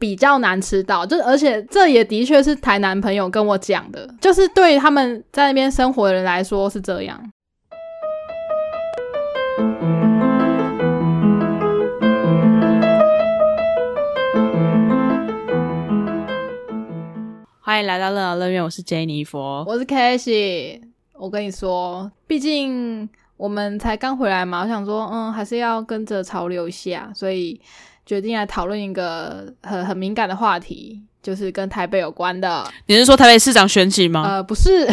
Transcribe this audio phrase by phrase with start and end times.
[0.00, 7.20] 比较难吃到，就而且这也的确是台南朋友跟我讲的，就是对他们在那边生活的人来说是这样。
[17.60, 19.62] 欢迎来到乐乐园，我是杰尼佛。
[19.68, 20.80] 我是 k a s h
[21.12, 23.06] 我跟你说，毕竟
[23.36, 27.60] 我们才刚回来嘛，我想说，嗯，还是要跟着潮流一下，所以
[28.10, 32.68] 决定来讨论一个很很敏感的话题，就是跟台北有关的。
[32.86, 34.24] 你是说台北市长选举吗？
[34.26, 34.84] 呃，不是，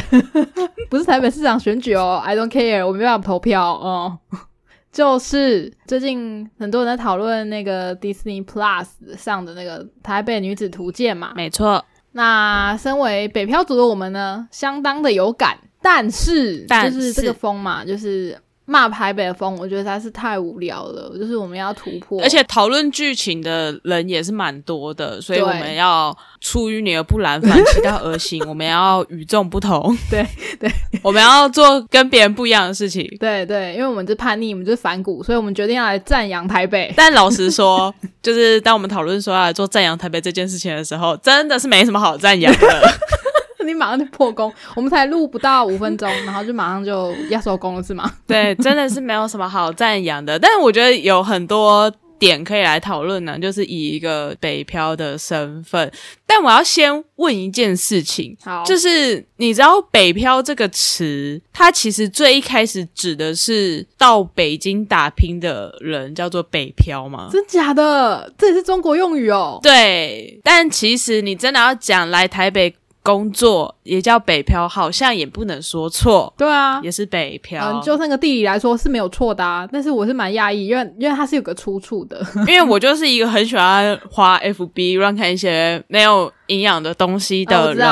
[0.88, 4.20] 不是台北市长选举哦，I don't care，我没办法投票哦。
[4.94, 8.85] 就是最近很多人在讨论那个 Disney Plus
[9.17, 11.84] 上的那个《台北女子图鉴》嘛，没错。
[12.11, 18.39] 那身为北漂族的我们呢，相当的有感，但是就是这个风嘛，就是
[18.70, 30.27] 骂台北的风，我觉得它是太无聊了，就是我们要突破，而且讨论剧情的人也是蛮多的，所以我们要出淤泥而不染，反其道而行，我们要与众不同，对
[30.59, 30.69] 对，
[31.02, 36.94] 我们要做跟别人不一样的事情，对对，因为我们是叛逆，我们就是反骨，所以我们决定要来赞扬台北。
[36.95, 37.94] 但老实说。
[38.20, 42.94] 就是当我们讨论说要来做赞扬台北这件事情的时候，真的是没什么好赞扬的。
[43.66, 48.11] 你马上就破功，我们才录不到五分钟， 然后就马上就要收工了，是吗？
[48.27, 50.38] 对，真的是没有什么好赞扬的。
[50.38, 51.91] 但是我觉得有很多。
[52.19, 55.91] 点可以来讨论呢，就是以一个北漂的身份，
[56.25, 67.30] 但我要先问一件事情，好，就是你知道“北漂”这个词，它其实最一开始指的是到北京打拼的人叫做北漂吗？
[67.31, 68.33] 真假的？
[68.36, 69.59] 这也是中国用语哦。
[69.61, 72.73] 对，但其实你真的要讲来台北。
[73.08, 76.33] 工作也叫北漂，好像也不能说错。
[76.38, 77.80] 对啊，也是北漂。
[77.81, 82.22] 就那个地理来说是没有错的啊，但是我是蛮讶异，因为因为它是有个出处的。
[82.45, 87.88] 因为我就是一个很喜欢花 FB 乱看一些没有营养的东西的人，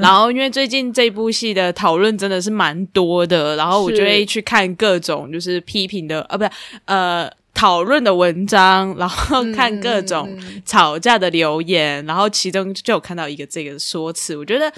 [0.00, 6.50] 然后因为最近这部戏的讨论真的是蛮多的，然后我就会去看各种就是批评的，呃，不是，
[6.86, 7.30] 呃。
[7.56, 10.28] 讨论的文章，然后看各种
[10.66, 14.70] 吵架的留言，然后其中就有看到一个这个说辞，我觉得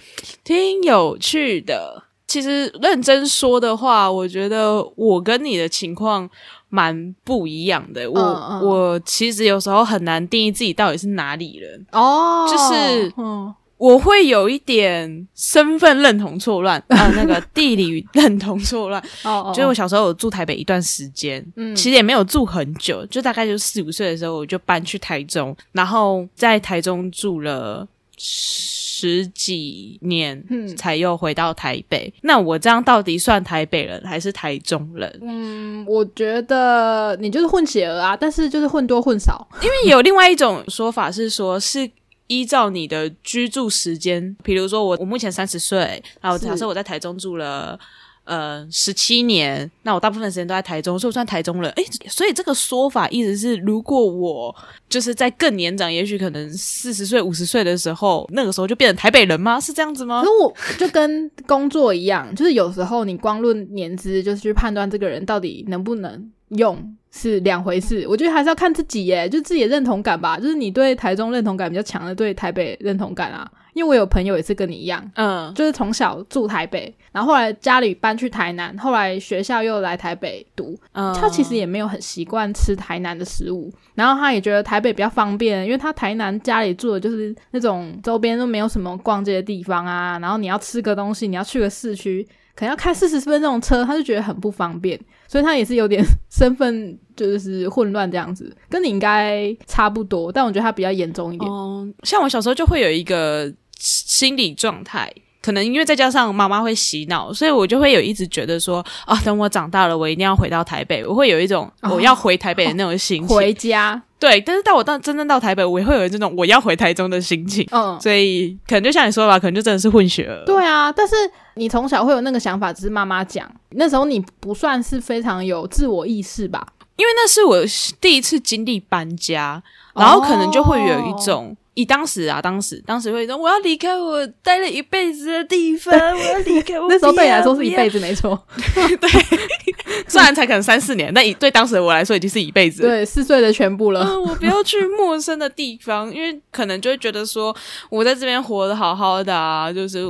[0.44, 2.04] 挺有趣的。
[2.28, 6.28] 其实认真说的话，我觉得我跟你的情况
[6.68, 8.08] 蛮不一样的。
[8.08, 8.20] 我
[8.62, 13.52] 我其实有时候很难定义自己到底是哪里人哦，就是嗯。
[13.78, 19.00] 我会有一点身份认同错乱啊，那个地理认同错乱。
[19.22, 32.12] 哦，就是我小时候有住台北一段时间，嗯，其实也没有住很久，就大概就四五岁的时候我就搬去台中，然后在台中住了十几年，嗯，才又回到台北。
[32.22, 35.20] 那我这样到底算台北人还是台中人？
[35.22, 41.88] 嗯，我觉得你就是混血儿啊，但是就是混多混少，因为有另外一种说法是说，是。
[42.28, 47.78] 依照你的居住时间，比如说我我目前三十岁，然后假设我在台中住了
[48.24, 51.70] 呃十七年，那我大部分时间都在台中，所以算台中人。
[51.72, 54.54] 诶，所以这个说法意思是，如果我
[54.88, 59.58] 就是在更年长，也许可能四十岁、五十岁的时候，那个时候就变成台北人吗？
[59.58, 60.22] 是这样子吗？
[60.22, 66.94] 可我就跟工作一样，就是有时候你光论年资，就是去判断这个人到底能不能用。
[67.10, 70.38] 是两回事，我觉得还是要看自己耶，就自己的认同感吧。
[70.38, 73.50] 就是你对台中认同感比较强的，对台北认同感啊。
[73.72, 92.26] 因为我有朋友也是跟你一样，嗯，就是从小住台北，然后后来家里搬去台南，后来学校又来台北读，嗯，他其实也没有很习惯吃台南的食物，然后他也觉得台北比较方便，因为他台南家里住的就是那种周边都没有什么逛街的地方啊，然后你要吃个东西，你要去个市区。
[92.58, 94.98] 可能要开四十分钟车，他就觉得很不方便，
[95.28, 101.48] 所以他也是有点 身份就是混乱这样子，跟你应该差不多，但我觉得他比较严重一点。
[101.48, 105.08] 哦，像我小时候就会有一个心理状态。
[105.40, 111.06] 可能因为再加上妈妈会洗脑，所以我就会有一直觉得说啊，等我长大了，我一定要回到台北。
[111.06, 113.36] 我会有一种我要回台北的那种心情。
[113.36, 114.40] 回家，对。
[114.40, 117.66] 但是到我到真正到台北，我也会有这种我要回台中的心情。
[117.70, 120.44] 嗯，所以可能就像你说吧，可能就真的是混血儿。
[120.44, 121.14] 对啊，但是
[121.54, 123.48] 你从小会有那个想法，只是妈妈讲。
[123.70, 126.66] 那时候你不算是非常有自我意识吧？
[126.96, 127.58] 因为那是我
[128.00, 129.62] 第一次经历搬家，
[129.94, 131.56] 然后可能就会有一种。
[131.78, 136.74] 以当时啊，当时当时会说我要离开我待了一辈子的地方，我要离开。
[136.88, 138.36] 那时候对你来说是一辈子，没错。
[139.00, 139.08] 对，
[140.08, 142.82] 虽然才可能三四年，但以对当时的我来说已经是一辈子。
[142.82, 144.02] 对，四岁的全部了。
[144.02, 147.54] 嗯，我不要去陌生的地方，因为可能就会觉得说
[147.90, 150.04] 我在这边活得好好的啊，就是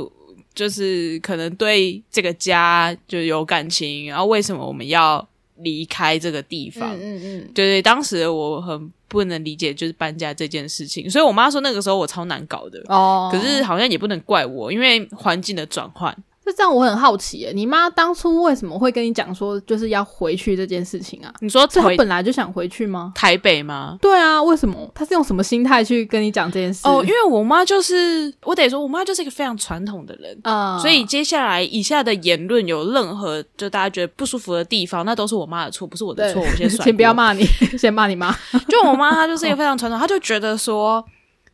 [0.55, 5.28] 就是可能对这个家就有感情，然后为什么我们要？
[5.61, 6.95] 离开这个地方。
[6.95, 12.81] 嗯嗯嗯，对对，当时我很不能理解就是搬家这件事情，所以我妈说那个时候我超难搞的。
[12.87, 16.15] 哦，可是好像也不能怪我，因为环境的转换。
[16.49, 21.31] 就这样，我很好奇耶，你妈当初为什么会跟你讲说就是要回去这件事情啊？
[21.41, 23.11] 你说是她本来就想回去吗？
[23.13, 23.97] 台北吗？
[24.01, 24.89] 对啊，为什么？
[24.95, 26.87] 她是用什么心态去跟你讲这件事？
[26.87, 30.35] 哦，因为我妈就是，我得说，我妈就是一个非常传统的人。
[30.41, 36.41] 啊、所以接下来以下的言论有任何就大家觉得不舒服的地方，那都是我妈的错，不是我的错。
[36.41, 37.13] 我先甩 请不要。
[37.13, 37.43] 骂你，
[37.77, 38.33] 先骂你妈。
[38.69, 41.03] 就我妈，她就是一个非常传统，她就觉得说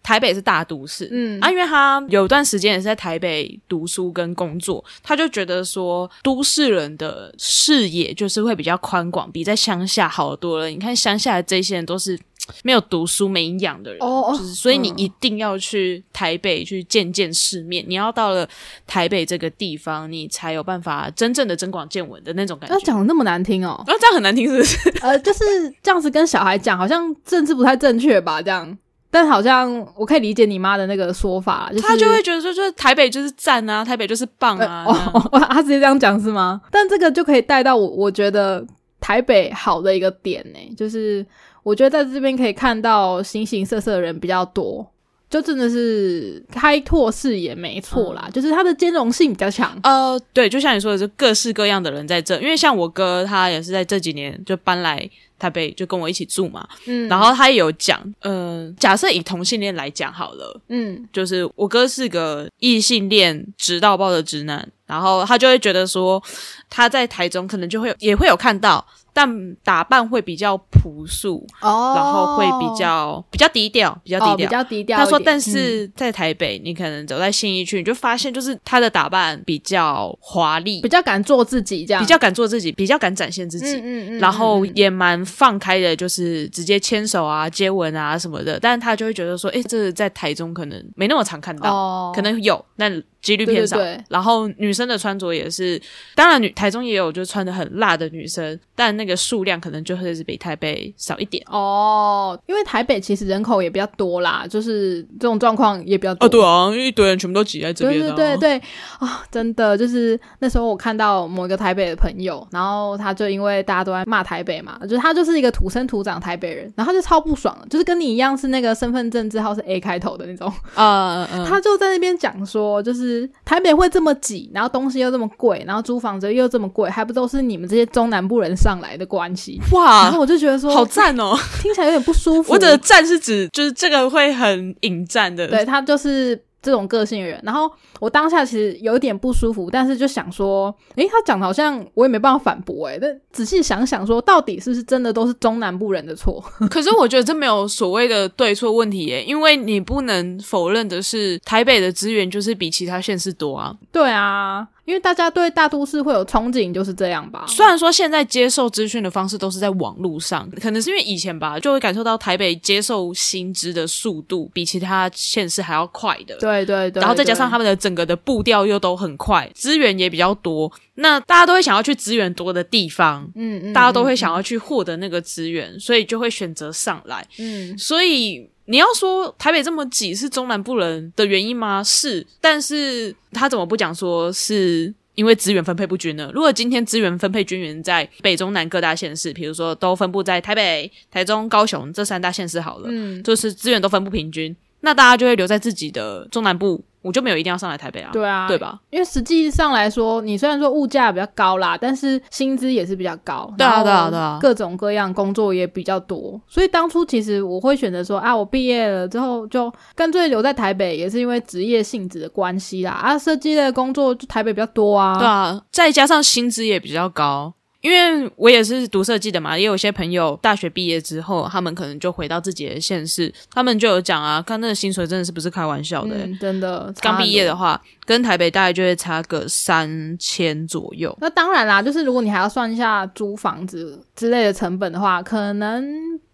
[0.05, 10.67] 台北是大都市，嗯啊，因为他有段时间也是在台北读书跟工作，他就觉得说都市人的视野就是会比较宽广，比在乡下好多了。
[10.69, 12.19] 你看乡下的这些人都是。
[12.61, 17.83] 没有读书、没营养的人，哦哦就是所以你嗯一定要去台北去见见世面。
[17.87, 18.47] 你要到了
[18.85, 22.79] 台北这个地方，你才有办法真正的增广见闻的那种感觉要。
[22.81, 24.99] 讲的那么难听哦，啊，这样很难听，是不是？
[25.01, 25.39] 呃，就是
[25.81, 28.39] 这样子跟小孩讲，好像政治不太正确吧？
[28.39, 28.77] 这样，
[29.15, 34.83] 但好像我可以理解你妈的那个说法，就是他就会觉得说，就是台北就是赞啊，台北就是棒呃啊。
[34.85, 36.59] 哦，哦他直接这样讲是吗？
[36.69, 38.61] 但这个就可以带到我，我觉得
[38.99, 41.25] 台北好的一个点呢，就是
[41.63, 44.85] 我觉得在这边可以看到形形色色的人比较多，
[45.29, 49.79] 就真的是开拓视野，没错啦，就是它的兼容性比较强。
[49.83, 52.35] 呃，对，就像你说的，就各式各样的人在这。
[52.41, 56.67] 因为像我哥，他也是在这几年就搬来台北，就跟我一起住嘛。
[56.85, 66.21] 嗯然后他也有讲，呃，假设以同性恋来讲好了，嗯就是我哥是个异性恋直到爆的直男，然后他就会觉得说
[66.69, 68.85] 他在台中可能就会有也会有看到，
[69.17, 74.35] 但打扮会比较朴素，哦，然后会比较比较低调，比较低哦调。
[74.35, 74.97] 比较低调。
[74.97, 88.59] 他说：“但嗯是在台北，你可能走在信义区，你就发现就是他的打扮比较华丽比，较敢做自己，这样比较敢做自己，比较敢展现自己，嗯嗯嗯，然后嗯也蛮放开的，就是直接牵手啊、接吻啊什么的。
[88.59, 93.77] 但他就会觉得说，哎，这在台中可能没那么常看到，哦，可能有，但几率偏少。
[93.77, 95.81] 对对对然后女生的穿着也是，
[96.13, 101.43] 当然女台中也有就是穿的很辣的女生，但那个数量可能就会是比台北少一点。
[101.47, 106.27] 哦，因为台北其实人口也比较多啦，就是这种状况也比较多。
[106.27, 108.61] 哦，对啊，因为一堆人全部都挤在这对边、啊，对对对
[108.99, 129.59] 啊、真的就是那时候我看到某一个台北的朋友，然后他就因为大家都在骂台北嘛，就是他就是一个土生土长台北人，然后他就超不爽，就是跟你一样是那个身份证字号是 A 开头的那种，啊，嗯嗯，他就在那边讲说，就是台北会这么挤，然后东西又这么贵，然后租房子又这么贵，还不都是你们这些中南部人上来的关系？
[129.71, 131.37] 哇然后，我就觉得说，好赞哦！
[131.61, 132.53] 听起来有点不舒服。
[132.53, 137.39] 我的赞是指就是这个会很引战的，对他就是这种个性的人。
[137.43, 146.43] 然后我当下其实有点不舒服，但是就想说，诶，他讲的好像我也没办法反驳，诶，但仔细想想说，到底是不是真的都是中南部人的错？
[146.71, 153.75] 可是我觉得这没有所谓的对错问题耶，因为你不能否认的是，台北的资源就是比其他县市多啊。
[153.91, 157.45] 对啊，因为大家对大都市会有憧憬，就是这样吧。
[157.47, 166.35] 虽然说现在接受资讯的方式都是在网络上，可能是因为以前吧，就会感受到台北接受新知的速度比其他县市还要快的。
[166.37, 177.27] 对对对对，然后再加上他们，的整个的步调又都很快，资源也比较多，那大家都会想要去资源多的地方，嗯嗯，大家都会嗯想要去获得那个资源，所以就会选择上来。
[177.39, 181.83] 嗯所以你要说台北这么挤是中南部人的原因吗？
[181.83, 186.29] 是，但是他怎么不讲说是因为资源分配不均呢？
[186.33, 194.53] 如果今天资源分配均匀在北中南各大县市，比如说都分布在台北、台中、高雄这三大县市好了，嗯，就是资源都分布平均，
[194.85, 198.79] 那大家就会留在自己的中南部，我就没有一定要上来台北啊，对啊，对吧？
[198.91, 212.91] 因为实际上来说，你虽然说物价比较高啦，但是薪资也是比较高，对啊对啊对啊各种各样工作也比较多，所以当初其实我会选择说啊，我毕业了之后就干脆留在台北，也是因为职业性质的关系啦。
[212.91, 217.55] 啊，设计类的工作就台北比较多啊，对啊，再加上薪资也比较高。
[217.85, 227.65] 因为我也是读设计的嘛，也有些朋友大学毕业之后，他们可能就回到自己的县市，他们就有讲啊，看那个薪水真的是不是开玩笑的、欸嗯，真的刚毕业的话。
[227.65, 231.17] 话，跟台北大概就会差个三千左右。
[231.19, 235.83] 那当然啦，就是如果你还要算一下租房子之类的成本的话，可能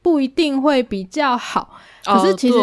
[0.02, 1.78] 不一定会比较好。
[2.04, 2.58] 可是其实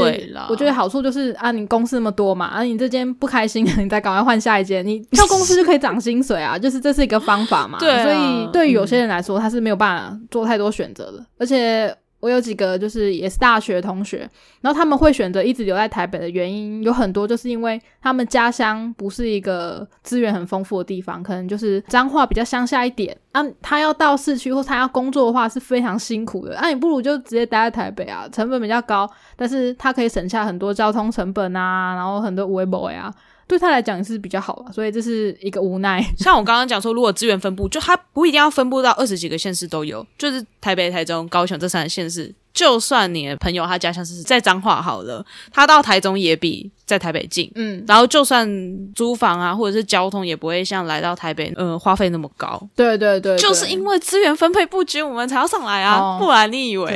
[0.48, 7.78] 我觉得好处就是啊，你公司那么多嘛，啊，你这间不开心，你再赶快换下一间，你跳公司就可以涨薪水啊， 就是这是一个方法嘛。
[7.78, 11.24] 对啊所以对于有些人来说，他是没有办法做太多选择的。
[11.38, 14.28] 而且我有几个就是也是大学同学，
[14.60, 23.44] 然后他们会选择一直留在台北的原因有很多，就是因为他们家乡不是一个资源很丰富的地方，可能就是脏话比较乡下一点啊。
[23.62, 33.14] 他要到市区或他要工作的话是非常辛苦的，那你不如就直接待在台北啊，成本比较高，但是他可以省下很多交通成本啊，然后很多 w e b 呀。
[33.48, 36.00] 对他来讲是比较好了，所以这是一个无奈。
[36.16, 42.32] 像我刚刚讲说，如果资源分布，就他不一定要分布到二十几个县市都有，就是台北、台中、高雄这三个县市。
[42.52, 48.48] 就算你的朋友他家乡是在彰化好了，他到台中也比在台北近，嗯，然后就算
[48.94, 52.58] 租房啊或者是交通也不会像来到台北，呃，花费那么高。
[52.74, 56.88] 对对对，就是因为资源分配不均，我们才要上来啊，不然你以为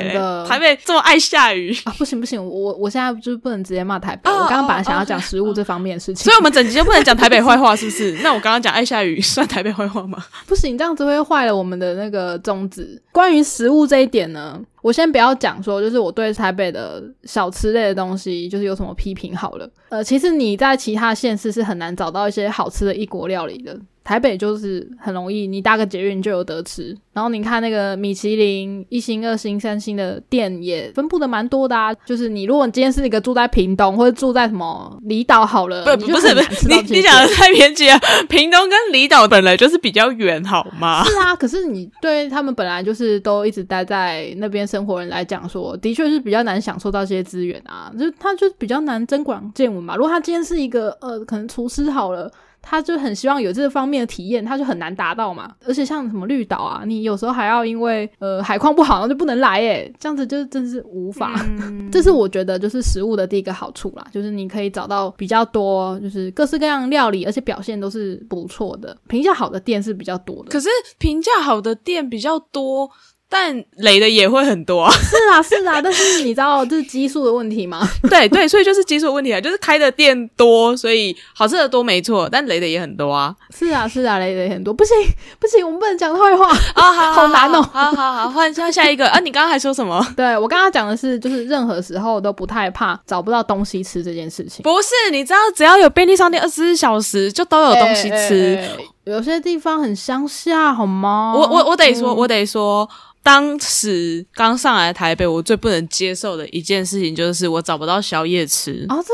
[0.49, 1.93] 台北这么爱下雨啊？
[1.99, 4.31] 不行不行，我我现在就是不能直接骂台北。
[4.31, 8.13] 我刚刚本来想要讲食物这方面的事情，所以我们整集就不能讲台北坏话，是不是？
[8.25, 10.25] 那我刚刚讲爱下雨算台北坏话吗？
[10.47, 13.01] 不行，这样子会坏了我们的那个宗旨。
[13.13, 14.59] 关于食物这一点呢？
[14.81, 19.69] 我先不要讲说，就是我对台北的小吃类的东西，就是有什么批评好了。
[19.93, 23.79] 呃，其实你在其他县市是很难找到一些好吃的异国料理的。
[24.05, 26.97] 台北就是很容易，你搭个捷运就有得吃。
[27.13, 31.93] 然后你看那个米其林一星、二星、三星的店也分布的蛮多的啊。
[32.07, 37.99] 就是你如果你今天是一个住在屏东或者住在什么离岛好了，不不是不是，你你讲的太偏激了。
[38.29, 41.05] 屏东跟离岛本来就是比较远，好吗？
[41.05, 47.93] 是啊，可是你对他们本来就是都一直待在那边生活人来讲说，的确是比较难享受到这些资源啊。
[47.99, 49.95] 就他就比较难增广见闻嘛。
[49.97, 52.33] 如果他今天是一个呃，可能厨师好了。
[52.63, 55.53] 他就很希望有这方面的体验，他就很难达到嘛。
[55.67, 61.35] 而且像什么绿岛啊，你有时候还要因为呃海况不好，然后就不能来诶，这样子就真是无法。
[61.91, 70.51] 这是我觉得就是食物的第一个好处啦，就是你可以找到比较多，就是各式各样料理，而且表现都是不错的，评价好的店是比较多的。
[70.51, 72.89] 可是评价好的店比较多。
[73.33, 77.89] 但雷的也会很多， 是啊是啊， 但是你知道这是基数的问题吗？
[78.11, 83.35] 对 对，所以就是基数的问题啊，就是开的店多，所以好吃的多没错，但雷的也很多啊。
[83.57, 84.95] 是啊是啊，雷的也很多，不行
[85.39, 87.63] 不行，我们不能讲坏话啊，好好难哦。
[87.73, 90.07] 好好好，换下下一个啊，你刚刚还说什么？
[90.15, 94.63] 对我刚刚讲的是，就是任何时候都不太怕找不到东西吃这件事情。
[94.63, 98.59] 不是，你知道只要有便利商店二十四小时就都有东西吃，
[99.05, 101.33] 有些地方很乡下，好吗？
[101.35, 102.89] 我我我得说，我得说。
[103.25, 108.97] 当时刚上来台北，我最不能接受的一件事情就是我找不到宵夜吃啊！
[108.97, 109.13] 真的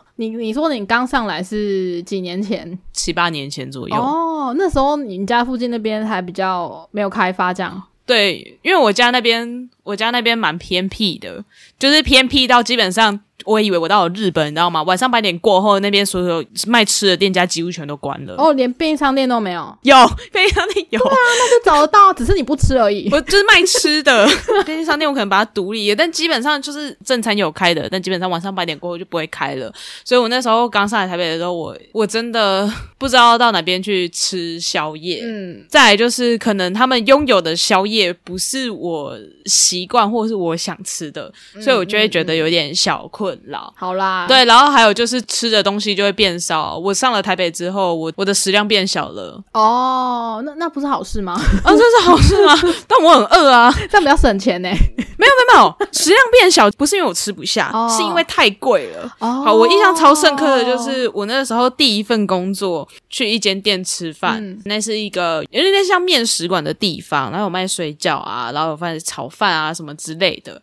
[0.00, 0.06] 吗？
[0.16, 2.78] 你你说你刚上来是几年前？
[2.94, 4.54] 七八年前左右哦。
[4.56, 8.58] 那时候你们家附近那边还比较没有开发，这样对？
[8.62, 11.44] 因为我家那边，我家那边蛮偏僻的，
[11.78, 13.20] 就是偏僻到基本上。
[13.50, 14.80] 我以为我到了日本，你知道吗？
[14.84, 18.36] 晚上八点过后，那边所有卖吃的店家几乎全都关了。
[18.38, 19.76] 哦，连便利商店都没有？
[19.82, 19.96] 有
[20.30, 23.08] 便利商店有啊，那就找得到，只是你不吃而已。
[23.12, 24.28] 我就是卖吃的
[24.64, 29.72] 便利商店，我可能把它独立，但基本上就是正餐有开的，但基本上晚上八点过后就不会开了。
[30.04, 35.22] 所以我那时候刚上来台北的时候，我我真的不知道到哪边去吃宵夜。
[35.24, 43.39] 嗯，再来就是可能他们拥有的宵夜不是我习惯或是我想吃的，所以我就会觉得有点小困。
[43.76, 46.76] 好啦，对，然后还有就是吃的东西就会变少。
[46.76, 49.42] 我上了台北之后，我我的食量变小了。
[49.52, 51.32] 哦，那那不是好事吗？
[51.32, 52.54] 啊， 这是好事吗？
[52.86, 54.68] 但我很饿啊，这样比较省钱呢。
[54.68, 59.04] 没有没有没有，食量变小不是因为我吃不下，是因为太贵了。
[59.18, 70.60] 哦好，我印象超深刻的就是我那个时候第一份工作去一间店吃饭，那是一个有点像面食馆的地方，然后有卖水饺啊，然后有卖炒饭啊什么之类的，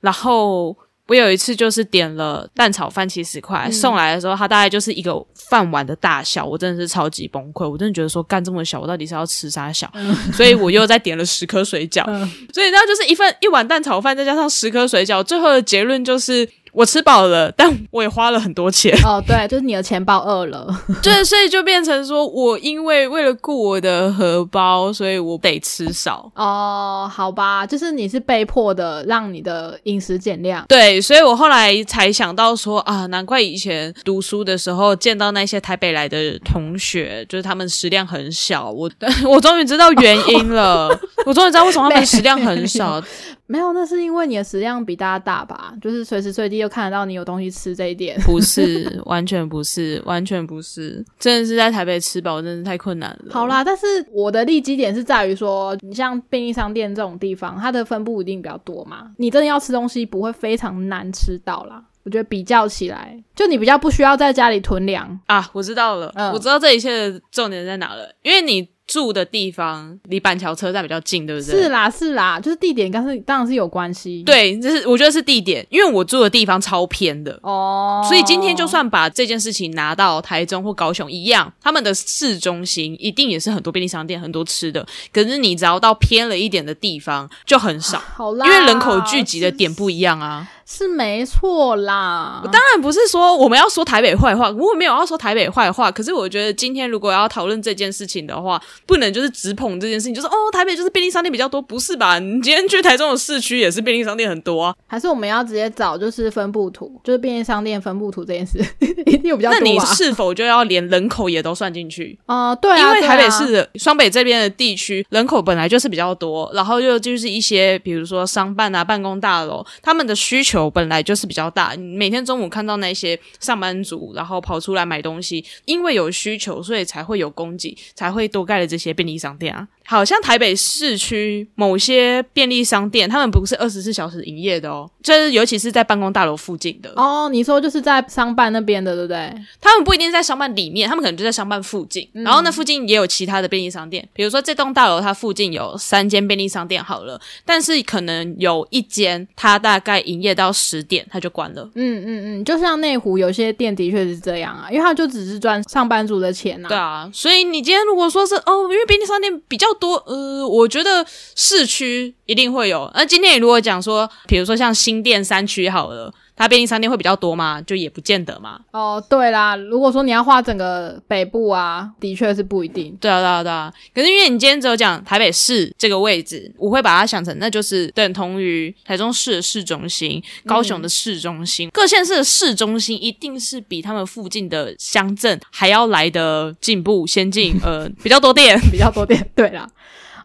[0.00, 0.76] 然后。
[1.08, 5.12] 我有一次就是点了蛋炒饭七十块，送来的时候它大概就是一个
[5.48, 9.90] 饭碗的大小，我真的是超级崩溃，我真的觉得说干这么小，我到底是要吃啥小？
[10.32, 12.04] 所以我又再点了十颗水饺，
[12.52, 16.48] 所以那就是一份一碗蛋炒饭再加上十颗水饺，最后的结论就是。
[16.78, 18.96] 我吃饱了， 但我也花了很多钱。
[19.04, 20.64] 哦，对，就是你的钱包饿了。
[21.02, 26.30] 对，所以就变成说我因为为了顾我的荷包，所以我得吃少。
[26.36, 30.64] 哦，好吧，就是你是被迫的让你的饮食减量。
[30.68, 38.70] 对，所以我后来才想到说啊，难怪以前读书的时候见到那些台北来的同学，就是他们食量很小。
[38.70, 38.88] 我
[39.28, 40.88] 我终于知道原因了，
[41.26, 43.02] 我终于知道为什么他们食量很少。
[43.48, 45.72] 没有，那是因为你的食量比大家大吧？
[45.80, 53.32] 就是随时随地又看得到你有东西吃这一点， 不是，完全不是，完全不是，真的是在台北吃饱真的太困难了。
[53.32, 61.82] 好啦，但是我的利基点是在于说，你像便利商店这种地方，它的分布一定比较多嘛，你真的要吃东西不会非常难吃到啦。
[62.04, 65.48] 我觉得比较起来，就你比较不需要在家里囤粮啊。
[65.54, 68.68] 我知道了，我知道这一切的重点在哪了，因为你。
[68.88, 71.62] 住的地方离板桥车站比较近，对不对？
[71.62, 74.22] 是啦，是啦，就是地点，刚是当然是有关系。
[74.24, 84.84] 对，就是我觉得是地点，因为我住的地方超偏的哦，所以今天就算把这件事情拿到台中或高雄一样，他们的市中心一定也是很多便利商店、很多吃的。
[85.12, 90.48] 可是你只要到偏了一点的地方，就很少，好啦，因为人口聚集的点不一样啊。
[90.70, 95.90] 是没错啦，当然不是说我们要说台北坏话，我没有要说台北坏话。
[95.90, 102.18] 可是我觉得今天如果要讨论这件事情的话，不能就是直捧这件事情，就是哦，台北就是便利商店比较多，不是吧？
[102.18, 104.74] 你今天去台中的市区也是便利商店很多啊。
[104.86, 108.58] 还是我们要直接找就是分布图，就是便利商店分布图这件事，
[109.06, 109.58] 一定有比较多。
[109.58, 112.18] 那你是否就要连人口也都算进去？
[112.28, 121.38] 哦，对啊，因为台北市的双北这边的地区人口本来就是比较多，然后又就是一些比如说商办啊、办公大楼，他们的需求本来就是比。
[121.38, 129.68] 较大，每天中午看到那些上班族，然后跑出来买东西，因为有需求，所以才会有供给，才会多盖了这些便利商店啊。
[129.84, 137.28] 好像台北市区某些便利商店，他们不是二十四小时营业的哦，就是尤其是在办公大楼附近的哦。
[137.30, 139.32] 你说就是在商办那边的，对不对？
[139.60, 142.06] 他们不一定在商办里面，他们可能就在商办附近。
[142.12, 151.62] 然后那附近也有其他的便利商店，比如说这栋大楼它附近有三间便利商店，好了，但是可能有一间它大概营业到十点，它就关了。
[151.74, 156.68] 嗯嗯嗯，就像内湖有些店的确是这样啊，因为它就只是赚上班族的钱啊。
[156.68, 159.66] 对啊，所以你今天如果说是哦，因为便利商店比较。
[159.78, 162.90] 多呃，我觉得市区一定会有。
[162.96, 166.12] 那今天你如果讲说，比如说像新店山区好了。
[166.36, 167.60] 它便利商店会比较多吗？
[167.62, 168.60] 就也不见得嘛。
[168.70, 172.96] 哦，对啦，如果说你要画整个北部啊，的确是不一定。
[173.00, 173.74] 对啊，对啊，对啊。
[173.92, 181.70] 可是因为你今天只有讲台北市这个位置，我会把它想成那就是等同于台中市的市中心、高雄的市中心。
[181.72, 189.28] 各县市的市中心一定是比他们附近的乡镇还要来的进步先进，呃，比较多店， 比较多店。
[189.34, 189.68] 对啦。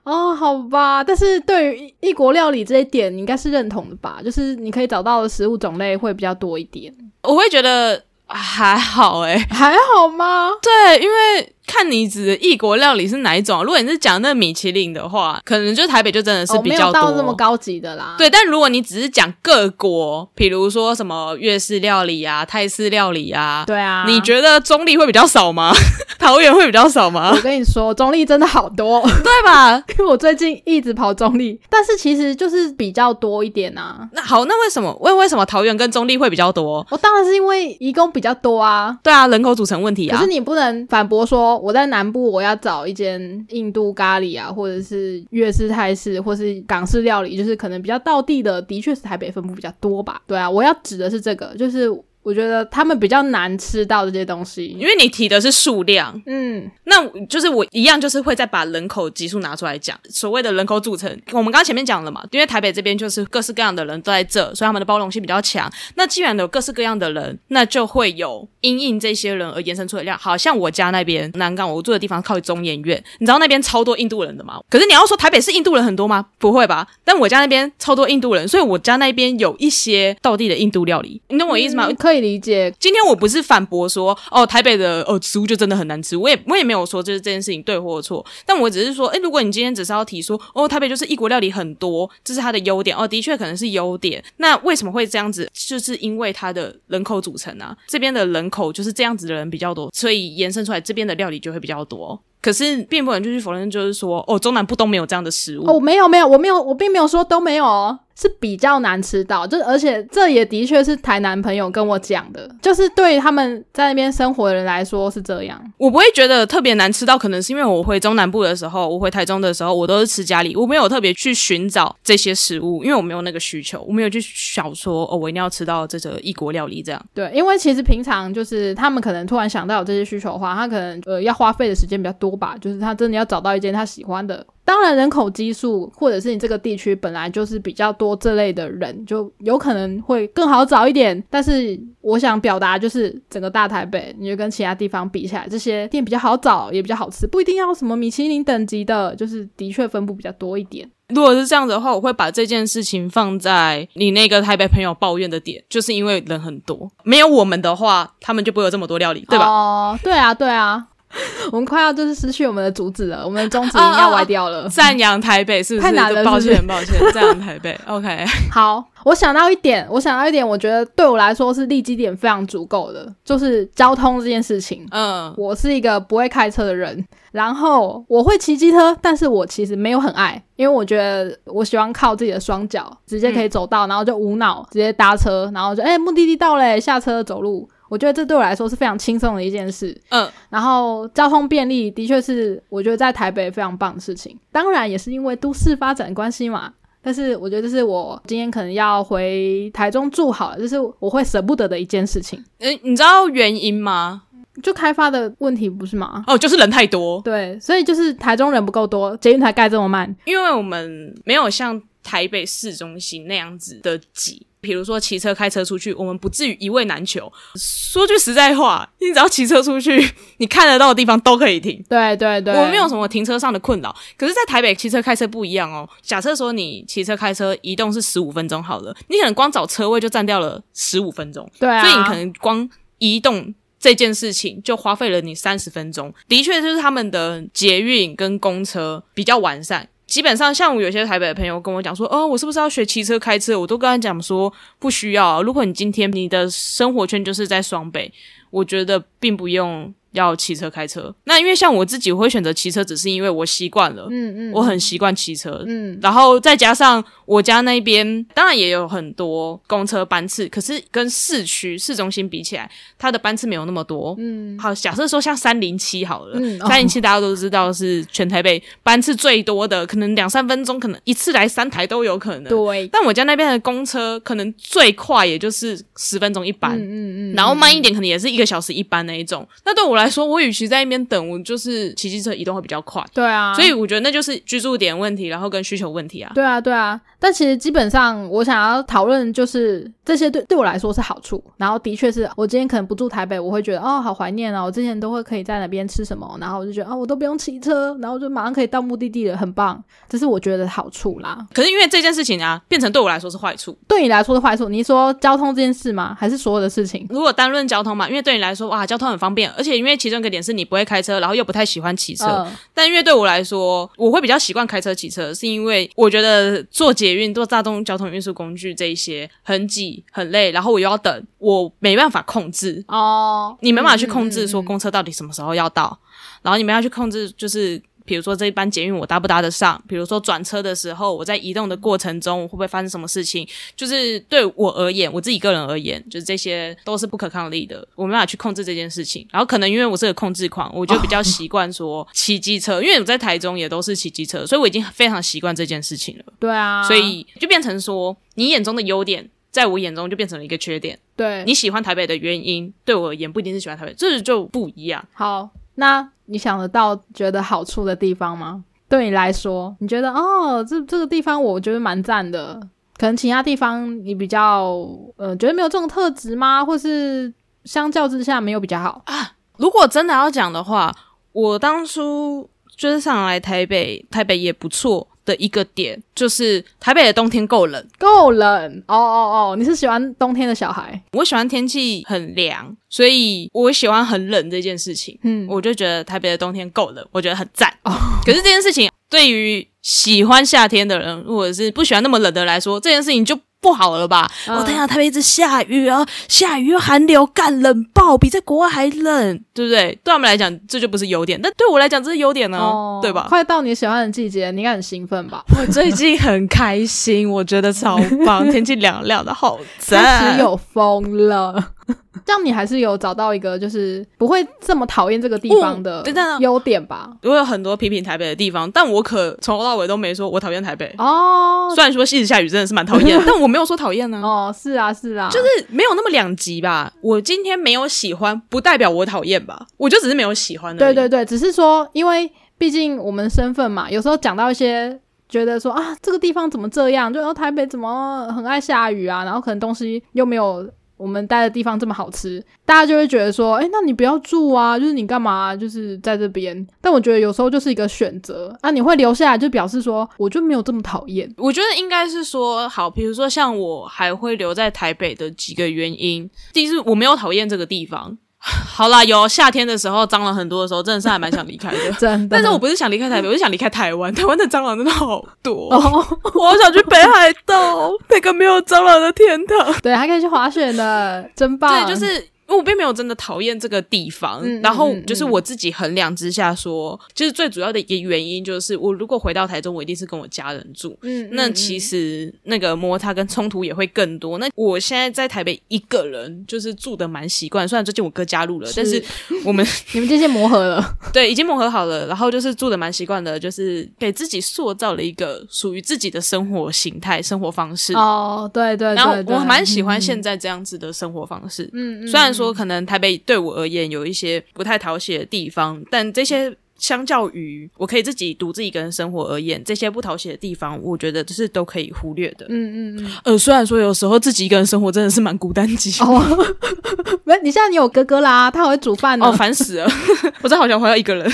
[0.03, 4.19] 哦，好吧，但是对于异国料理这一点，你应该是认同的吧？
[4.23, 6.93] 就是你可以找到的食物种类会比较多一点。
[7.23, 10.51] 我会觉得还好，诶，还好吗？
[10.61, 11.53] 对，因为。
[11.65, 13.63] 看你指的异国料理是哪一种？
[13.63, 18.15] 如果你是讲那米其林的话，可能就台北就真的是比较多这么高级的啦。
[18.17, 25.71] 对，但如果你只是讲各国，比如说什么粤式料理啊、泰式料理啊，对啊，你觉得中立会比较少吗？
[26.19, 27.31] 桃园会比较少吗？
[27.35, 29.77] 我跟你说，中立真的好多，对吧？
[29.97, 34.07] 因为我最近一直跑中立，但是其实就是比较多一点啊。
[34.13, 36.85] 那好，那为什么为为什么桃园跟中立会比较多？
[36.89, 38.97] 我当然是因为移工比较多啊。
[39.03, 40.17] 对啊，人口组成问题啊。
[40.17, 41.52] 可是你不能反驳说。
[41.57, 50.21] 我在南部，我要找一间印度咖喱啊，或者是粤式、泰式，或是港式料理，就是可能比较道地的，的确是台北分布比较多吧。
[50.27, 51.89] 对啊，我要指的是这个，就是。
[52.23, 59.99] 我觉得他们比较难吃到这些东西，因为你提的是数量，嗯，那就是我一样，就是会再把人口基数拿出来讲。
[60.09, 65.71] 所谓的人口组成，我们刚刚前面讲了嘛，因为台北这边就是各式各样的人都在这，所以他们的包容性比较强。
[65.95, 70.17] 那既然有各式各样的人，那就会有因应这些人而延伸出的量。
[70.17, 74.61] 好像我家那边南港，我住的地方靠中研院，你知道那边超多印度人的吗？
[74.69, 76.25] 可是你要说台北是印度人很多吗？
[76.37, 76.87] 不会吧？
[77.03, 81.89] 但我家那边超多印度人，所以我家那边有一些道地的印度料理，你懂我意思吗？
[81.97, 82.73] 可以理解。
[82.79, 94.23] 今天我不是反驳说哦，台北的哦食物就真的很难吃，我也我也没有说就是这件事情对或错，但我只是说，哎，如果你今天只是要提说哦，台北就是异国料理很多，这是它的优点哦，的确可能是优点。
[94.37, 95.49] 那为什么会这样子？
[95.53, 102.19] 就是因为它的人口组成啊，这边的人口就是这样子的人比较多，所以延伸出来这边的料理就会比较多。
[102.41, 107.97] 可是并不能就是否认，就是说哦，中南部都没有这样的食物哦，没有没有，我没有，我并没有说都没有哦。
[108.15, 115.59] 是比较难吃到，就而且这也的确是台南朋友跟我讲的，就是对他们在那边生活的人来说是这样。
[115.77, 127.05] 我不会觉得特别难吃到，可能是因为我回中南部的时候，我回台中的时候，我都是吃家里，我没有特别去寻找这些食物，因为我没有那个需求，我没有去想说哦，我一定要吃到这个异国料理这样。
[127.13, 134.45] 对，因为其实平常就是他们可能突然想到有这些需求的话，他可能呃要花费的时间比较多吧，就是他真的要找到一间他喜欢的。
[134.65, 141.21] 当然，人口基数或者是你这个地区本来就是比较多这类的人，就有可能会更好找一点。
[141.29, 150.89] 但是我想表达就是，整个大台北，你就跟其他地方比起来，这些店比较好找，也比较好吃，不一定要什么米其林等级的，就是的确分布比较多一点。
[151.09, 159.45] 如果是这样子的话，我会把这件事情放在你那个台北朋友抱怨的点，就是因为人很多，没有我们的话，他们就不会有这么多料理，对吧？
[159.45, 160.87] 哦，对啊，对啊。
[161.51, 164.67] 我们快要就是失去我们的主旨了，我们的宗旨要歪掉了。
[164.69, 165.85] 赞扬台北是不是？
[165.85, 167.79] 太难了抱歉抱歉，赞扬台北。
[167.87, 174.87] OK，好，我想到一点，我想到一点，我觉得对我来说是立基点非常足够的，就是交通这件事情。
[174.91, 187.69] 嗯，我是一个不会开车的人，然后我会骑机车，但是我其实没有很爱，因为我觉得我喜欢靠自己的双脚直接可以走到，然后就无脑直接搭车，然后就哎、目的地到嘞，下车走路。
[187.93, 196.73] 我觉得这对我来说是非常轻松的一件事，嗯，然后交通便利的确是我觉得在台北非常棒的事情，当然也是因为都市发展的关系嘛。
[197.03, 202.43] 但是我觉得这是我今天可能要回台中住好了，这是我会舍不得的一件事情。
[202.57, 204.23] 诶，你知道原因吗？
[204.63, 206.23] 就开发的问题不是吗？
[206.25, 210.15] 哦，就是人太多，对，所以就是台中人不够多，捷运才盖这么慢。
[210.25, 214.47] 因为我们没有像台北市中心那样子的挤。
[214.63, 217.29] 比如说骑车、开车出去，我们不至于一位难求。
[217.55, 221.83] 说句实在话，你只要骑车出去，你看得到的地方都可以停。
[221.89, 223.93] 对对对，我们没有什么停车上的困扰。
[224.15, 225.87] 可是，在台北骑车、开车不一样哦。
[226.01, 233.53] 假设说你骑车、开车移动是十五分钟好了，你可能光找车位就占掉了十五分钟，对啊，所以你可能光移动。
[233.79, 239.89] 这件事情就花费了你三十分钟，的确就是他们的捷运跟公车比较完善。
[240.13, 243.59] 基本上，像我有些台北的朋友跟我讲说，哦，我是不是要学骑车、开车？
[243.59, 245.41] 我都跟他讲说，不需要。
[245.41, 248.13] 如果你今天你的生活圈就是在双北，
[248.51, 251.13] 我觉得并不用要骑车、开车。
[251.25, 255.63] 那因为像我自己，我会选择骑车，只是因为我习惯了，嗯嗯，我很习惯骑车。
[255.67, 264.15] 嗯然后再加上我家那边，当然也有很多公车班次，可是跟市区市中心比起来，它的班次没有那么多。
[264.17, 272.49] 嗯好，假设说像三零七好了，嗯，三零七大家都知道是全台北班次最多的，可能两三分钟，可能一次来三台都有可能。
[272.49, 279.47] 对，但我家那边的公车可能最快也就是十分钟一班，嗯嗯嗯，然后慢一点可能也是一个小时一班那一种。
[279.65, 283.03] 那对我来说，我与其在一边等，我就是骑机车移动会比较快。
[283.13, 286.31] 对啊，所以我觉得那就是居住点问题，然后跟需求问题啊。
[286.35, 301.37] 对啊，对啊，但其实基本上我想要讨论就是这些对对我来说是好处，然后的确是我今天可能不住台北，我会觉得哦好怀念啊，我之前都会可以在那边吃什么，然后我就觉得哦我都不用骑车，然后就马上可以到目的地了，很棒，这是我觉得好处啦。
[301.53, 303.77] 可是因为这件事情啊，变成对我来说是坏处。
[303.87, 306.15] 对你来说是坏处，你说交通这件事吗？
[306.19, 307.05] 还是所有的事情？
[307.09, 312.25] 如果单论交通嘛，因为对你来说哇，交通很方便，而且因为其中一个点是你不会开车，然后又不太喜欢骑车。
[312.25, 322.83] 嗯但因为对我来说，我会比较习惯开车、骑车，是因为我觉得坐捷运、坐大众交通运输工具这一些很挤、很累，然后我又要等，我没办法控制。
[322.87, 325.97] 哦，你没办法去控制说公车到底什么时候要到，
[326.41, 327.81] 然后你们要去控制就是。
[328.05, 329.81] 比如说这一班捷运我搭不搭得上？
[329.87, 333.47] 比如说转车的时候，我在移动的过程中，我会不会发生什么事情？
[333.75, 339.27] 就是对我而言，我自己个人而言，就是这些都是不可抗力的，我没办法去控制这件事情。
[339.31, 346.25] 然后可能因为我是个控制狂，我就比较习惯说骑机车，因为我在台中也都是骑机车，所以我已经非常习惯这件事情了。
[346.39, 350.97] 对啊，所以就变成说，你眼中的优点，在我眼中就变成了一个缺点。
[351.15, 355.05] 对你喜欢台北的原因，对我而言不一定是喜欢台北，这就不一样。
[355.13, 358.63] 好，那你想得到觉得好处的地方吗？
[358.89, 362.59] 对你来说，你觉得哦，这这个地方我觉得蛮赞的，
[362.97, 366.63] 可能其他地方你比较呃觉得没有这种特质吗？
[366.63, 367.33] 或是
[367.65, 369.31] 相较之下没有比较好啊？
[369.57, 370.93] 如果真的要讲的话，
[371.31, 377.87] 我当初就是上来台北，台北也不错的一个点，就是台北的冬天够冷。
[377.97, 381.01] 够冷哦哦哦，你是喜欢冬天的小孩？
[381.11, 385.17] 我喜欢天气很凉，所以我喜欢很冷这件事情。
[385.23, 387.71] 嗯，我就觉得台北的冬天够冷，我觉得很赞。
[387.83, 387.91] 哦
[388.25, 394.29] 可是这件事情对于喜欢夏天的人，或者是不喜欢那么冷的人来说，这件事情就不好了吧？
[394.47, 399.97] 嗯我、天啊，台北一直下雨啊，下雨又寒流，干冷爆，比在国外还冷，对不对？
[400.03, 403.25] 对他们来讲，这就不是优点，但对我来讲，这是优点呢、哦，对吧？
[403.29, 405.43] 快到你喜欢的季节，你应该很兴奋吧？
[405.57, 410.39] 我最近很开心，我觉得超棒， 天气凉凉的，好开赞始。
[410.41, 411.71] 有风了。
[412.25, 416.03] 这样你还是有找到一个就是不会这么讨厌这个地方的
[416.39, 417.11] 优点吧？
[417.23, 420.93] 我有很多批评台北的地方，但我可从头到尾都没说我讨厌台北。
[420.97, 424.21] 哦虽然说一直下雨真的是蛮讨厌， 但我没有说讨厌呢。
[424.23, 426.91] 哦，是啊是啊，就是没有那么两极吧。
[427.01, 429.65] 我今天没有喜欢，不代表我讨厌吧？
[429.77, 430.79] 我就只是没有喜欢而已。
[430.79, 440.65] 对对对，只是说，因为毕竟我们身份嘛，有时候讲到一些觉得说啊，这个地方怎么这样，就哦台北怎么很爱下雨啊，然后可能东西又没有。
[440.97, 446.65] 我们待的地方这么好吃，大家就会觉得说，哎，那你不要住啊，就是你干嘛，就是在这边。
[446.79, 451.29] 但我觉得有时候就是一个选择啊，你会留下来，就表示说，我就没有这么讨厌。
[451.37, 458.17] 我觉得应该是说，好，比如说像我还会留在台北的几个原因，第一是我没有讨厌这个地方。
[458.45, 461.91] 好啦，有夏天的时候蟑螂很多的时候，真的是还蛮想离开的。
[461.97, 462.35] 真的。
[462.35, 464.13] 但是我不是想离开台北，我是想离开台湾。
[464.13, 469.73] 台湾的蟑螂真的好多，哦，我好想去北海道，那个没有蟑螂的天堂。
[469.81, 471.85] 对，还可以去滑雪的，真棒。
[471.85, 472.32] 对，就是。
[472.47, 484.37] 因为我并没有真的讨厌这个地方，然后就是我自己衡量之下说，就是最主要的一个原因就是，我如果回到台中，我一定是跟我家人住，嗯，那其实那个摩擦跟冲突也会更多。
[484.39, 489.01] 那我现在在台北一个人，就是住的蛮习惯，虽然最近我哥加入了，但是
[489.45, 497.93] 我们 你们这些磨合了， 对，已经磨合好了，然后就是住的蛮习惯的，就是给自己塑造了一个属于自己的生活形态、生活方式。
[497.93, 502.32] 哦，对对，然后我蛮喜欢现在这样子的生活方式，嗯，虽然。
[502.33, 506.55] 说可能台北对我而言有一些不太讨喜的地方，但这些。
[506.77, 512.45] 相较于我可以自己独自一个人生活而言，这些不讨喜的地方，我觉得是都可以忽略的。
[512.49, 513.11] 嗯嗯嗯。
[513.23, 516.55] 呃，虽然说有时候自己一个人生活真的是蛮孤单寂寞。
[517.23, 519.87] 没，你现在你有哥哥啦，他会煮饭哦，烦死了！
[520.43, 521.31] 我真好想回到一个人。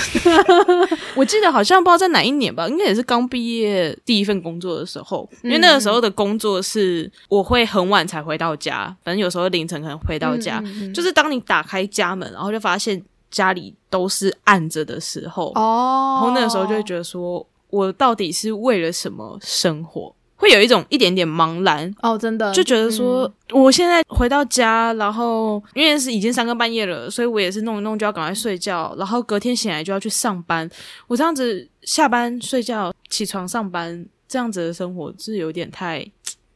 [1.16, 10.62] 我记得好像不知道在哪一年吧，应该也是刚毕业第一份工作的时候，因为那个时候的工作是我会很晚才回到家，反正有时候凌晨可能回到家，
[10.94, 13.02] 就是当你打开家门，然后就发现。
[13.30, 20.14] 家里都是暗着的时候，哦，然后那个时候就会觉得说，我到底是为了什么生活？
[20.36, 30.66] 会有一种一点点茫然哦，真的就觉得说，我现在回到家，然后因为是已经三更半夜了，所以我也是弄一弄就要赶快睡觉，然后隔天醒来就要去上班。
[31.06, 36.10] 我这样子下班睡觉，起床上班，这样子的生活是有点太。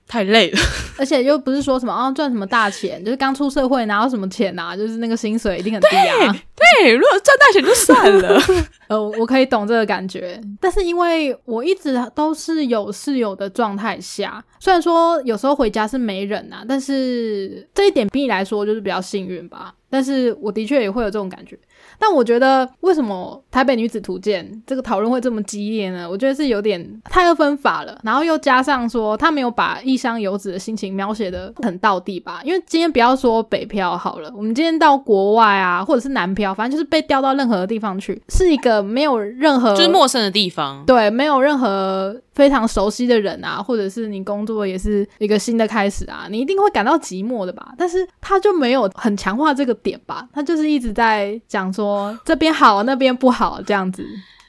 [0.07, 0.59] 太累了，
[0.99, 6.37] 而且又不是说什么啊赚什么大钱，就是刚出社会哪有什么钱呐，就是那个薪水一定很低啊。
[6.55, 8.41] 对，如果赚大钱就算了。
[8.89, 19.75] 呃，我可以懂这个感觉，但是因为我一直都是有室友的状态下，虽然说有时候回家是没人啊，但是这一点比你来说就是比较幸运吧。
[19.89, 21.57] 但是我的确也会有这种感觉。
[21.99, 26.09] 但我觉得，为什么《台北女子图鉴》这个讨论会这么激烈呢？
[26.09, 32.41] 我觉得是有点太二分法了，然后又加上说他没有把异乡游子的心情描写的很到地吧。
[32.45, 47.73] 因为今天不要说北漂好了，我们今天到国外啊，或者是南漂，反正就是被调到任何的地方去，是一个没有任何就是陌生的地方，对，没有任何非常熟悉的人啊，或者是你工作也是一个新的开始啊，你一定会感到寂寞的吧？
[47.79, 52.19] 但是他就没有很强化这个点吧，他就是一直在讲说。
[52.25, 54.05] 这边好，那边不好，这样子。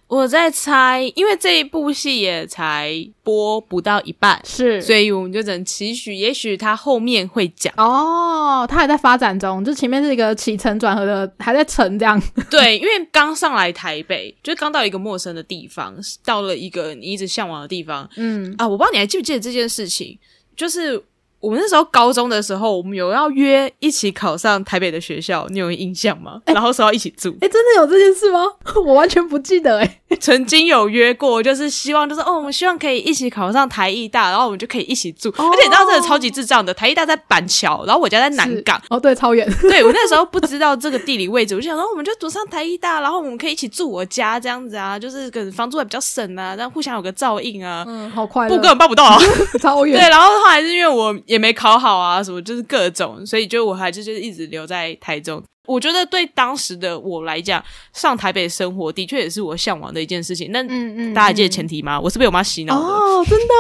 [0.08, 7.74] 我在猜，因为这一部戏也才播不到一半，是，所以我们就只能期许，也许他后面会讲。
[7.76, 12.22] 哦，他还在发展中，就前面是一个起承转合的，还在成这样。
[12.52, 18.08] 对，因为刚上来台北，就刚到一个陌生的地方，到了一个你一直向往的地方。
[18.16, 20.18] 嗯啊，我不知道你还记不记得这件事情，
[20.56, 21.04] 就是。
[21.40, 26.42] 我们那时候高中的时候，我们有要约一起考上台北的学校，你有印象吗？
[26.46, 28.40] 然后说要一起住，哎，真的有这件事吗？
[28.86, 35.30] 我完全不记得，哎， 曾经有约过，就是希望，就是哦，我们希望可以一起考上台艺大，然后我们就可以一起住。
[35.38, 39.48] 而且你知道，真的超级智障的，台艺大在板桥，然后我家在南港，哦，对，超远。
[39.62, 47.84] 对我那时候不知道这个地理位置，我就想说，我们就读上台艺大，然后我们可以一起住我家这样子啊，就是跟房租也比较省啊，然后互相有个照应啊。
[47.88, 49.20] 嗯，好快，不根本报不到啊，
[49.60, 50.00] 超远。
[50.00, 52.06] 对，然后后来是因为我也没考好啊。
[52.06, 55.44] 啊，什么就是各种，所以就我还是就是一直留在台中。
[55.66, 60.52] 我觉得对当时的我来讲，上台北生活的确也是我向往的一件事情。
[60.52, 62.00] 那嗯嗯，大家还记得前提吗？
[62.00, 63.54] 我是被我妈洗脑的哦，真的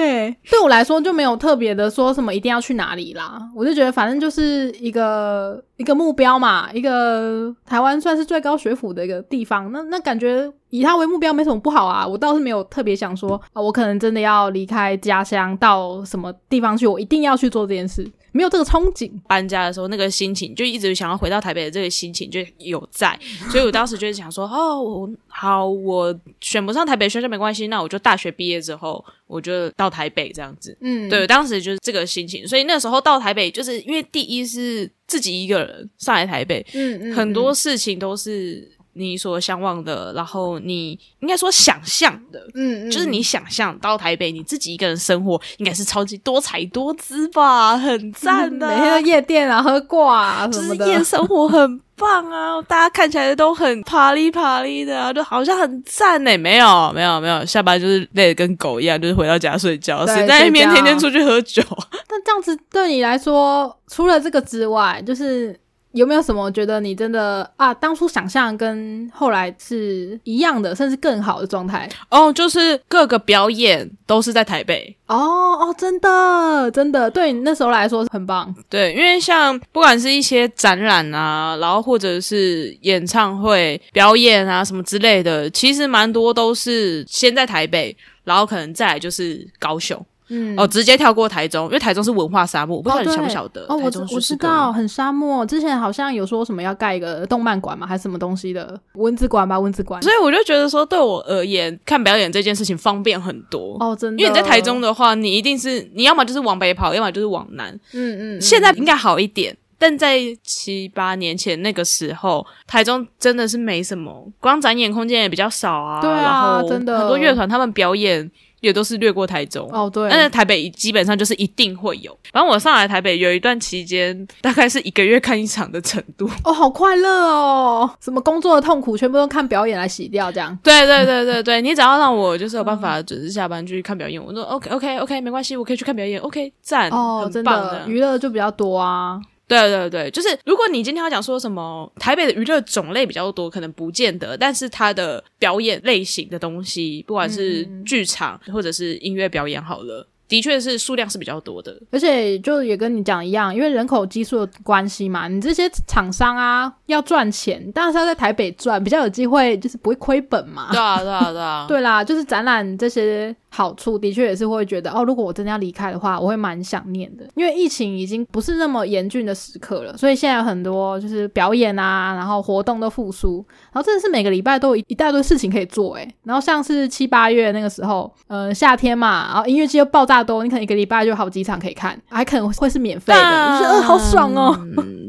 [0.00, 0.36] 诶。
[0.50, 9.70] 对我来说就没有特别的说什么一定要去哪里啦，我就觉得反正就是一个一个目标嘛，一个台湾算是最高学府的一个地方。
[9.72, 12.06] 那那感觉以它为目标没什么不好啊。
[12.06, 18.08] 我倒是没有特别想说啊，我可能真的要离开家乡到什么地方去，我一定要去做这件事。
[18.32, 23.18] 没有这个憧憬，搬家的时候那个心情就一直想要回到台北的这个心情就有在，
[23.50, 30.76] 所以我当时就是想说，哦，我好，我选不上台北学校没关系，那我就大学毕业之后我就到台北这样子。
[30.80, 38.70] 嗯，对，当时就是这个心情，所以那时候到台北就是因为第一是自己一个人上来台北，嗯嗯，很多事情都是。
[38.94, 56.36] 你所向往的，然后你应该说想象的，嗯，就是你想象到台北，你自己一个人生活，应该是超级多彩多姿吧，很赞的，每天都夜店啊，喝挂什么的，夜生活很棒啊，大家看起来都很啪哩啪哩的，啊就好像很赞呢。
[56.36, 61.62] 没有，没有，没有，下班就是累得跟狗一样，就是回到家睡觉，谁在那边天天出去喝酒？
[62.10, 65.58] 那这样子对你来说，除了这个之外，就是。
[65.92, 71.88] 有没有什么觉得你真的啊，当初想象跟后来是一样的，甚至更好的状态？
[72.10, 74.96] 哦，就是各个表演都是在台北。
[75.06, 75.16] 哦
[75.60, 78.54] 哦，真的真的，对你那时候来说很棒。
[78.70, 90.04] 对，因为像不管是一些展览啊，然后或者是演唱会表演啊什么之类的，其实蛮多都是先在台北，然后可能再来就是高雄。
[90.34, 93.66] 嗯，哦，直接跳过台中，因为台中是文化沙漠，我不知道你晓不晓得？
[93.68, 95.44] 哦，我我知道，很沙漠。
[95.44, 100.00] 之前好像有说什么要盖一个动漫馆嘛，还是什么东西的文字馆吧，文字馆。
[100.00, 104.22] 所以我就觉得说，对我而言，看表演这件事情方便很多哦，真的。
[104.22, 107.78] 因为你在台中的话，你一定是你要么就是往北跑，要么就是往南。
[107.92, 108.40] 嗯嗯。
[108.40, 116.00] 现在应该好一点，但在七八年前那个时候，台中真的是没什么，光展演空间也比较少啊。
[116.00, 118.30] 对啊，真的很多乐团他们表演。
[118.62, 122.16] 也都是略过台中哦，对，但是台北基本上就是一定会有。
[122.32, 126.30] 反正我上来台北有一段期间，大概是一个月看一场的程度。
[126.44, 127.90] 哦，好快乐哦！
[128.00, 130.56] 什么工作的痛苦，全部都看表演来洗掉，这样。
[130.62, 139.20] 对对对对对，你只要让我就是有办法准时下班去看表演，我说 OK OK OK，没关系，我可以去看表演，OK，赞哦，真的娱乐就比较多啊。
[139.58, 150.08] 对对对，就是如果你今天要讲说什么台北的娱乐种类比较多，可能不见得，但是它的表演类型的东西，不管是剧场或者是音乐表演，好了。
[150.28, 160.70] 的确是数量是比较多的，而且就也跟你讲一样，因为人口基数的关系嘛，你这些厂商啊要赚钱，当然是要在台北赚，比较有机会，就是不会亏本嘛。
[160.72, 167.28] 对啊，对啊，对啊， 对啦，就是展览这些好处，的确也是会觉得哦，如果我真的要离开的话，我会蛮想念的。
[167.34, 176.14] 因为疫情已经不是那么严峻的时刻了，所以现在有很多就是表演啊，然后活动都复苏，然后真的是每个礼拜都有一大堆事情可以做诶。
[176.24, 180.22] 然后像是七八月那个时候，呃，夏天嘛，然后音乐季又爆炸。
[180.22, 184.56] 多，你可能一个礼拜就好几场可以看，还可能会是免费的，你觉得好爽哦。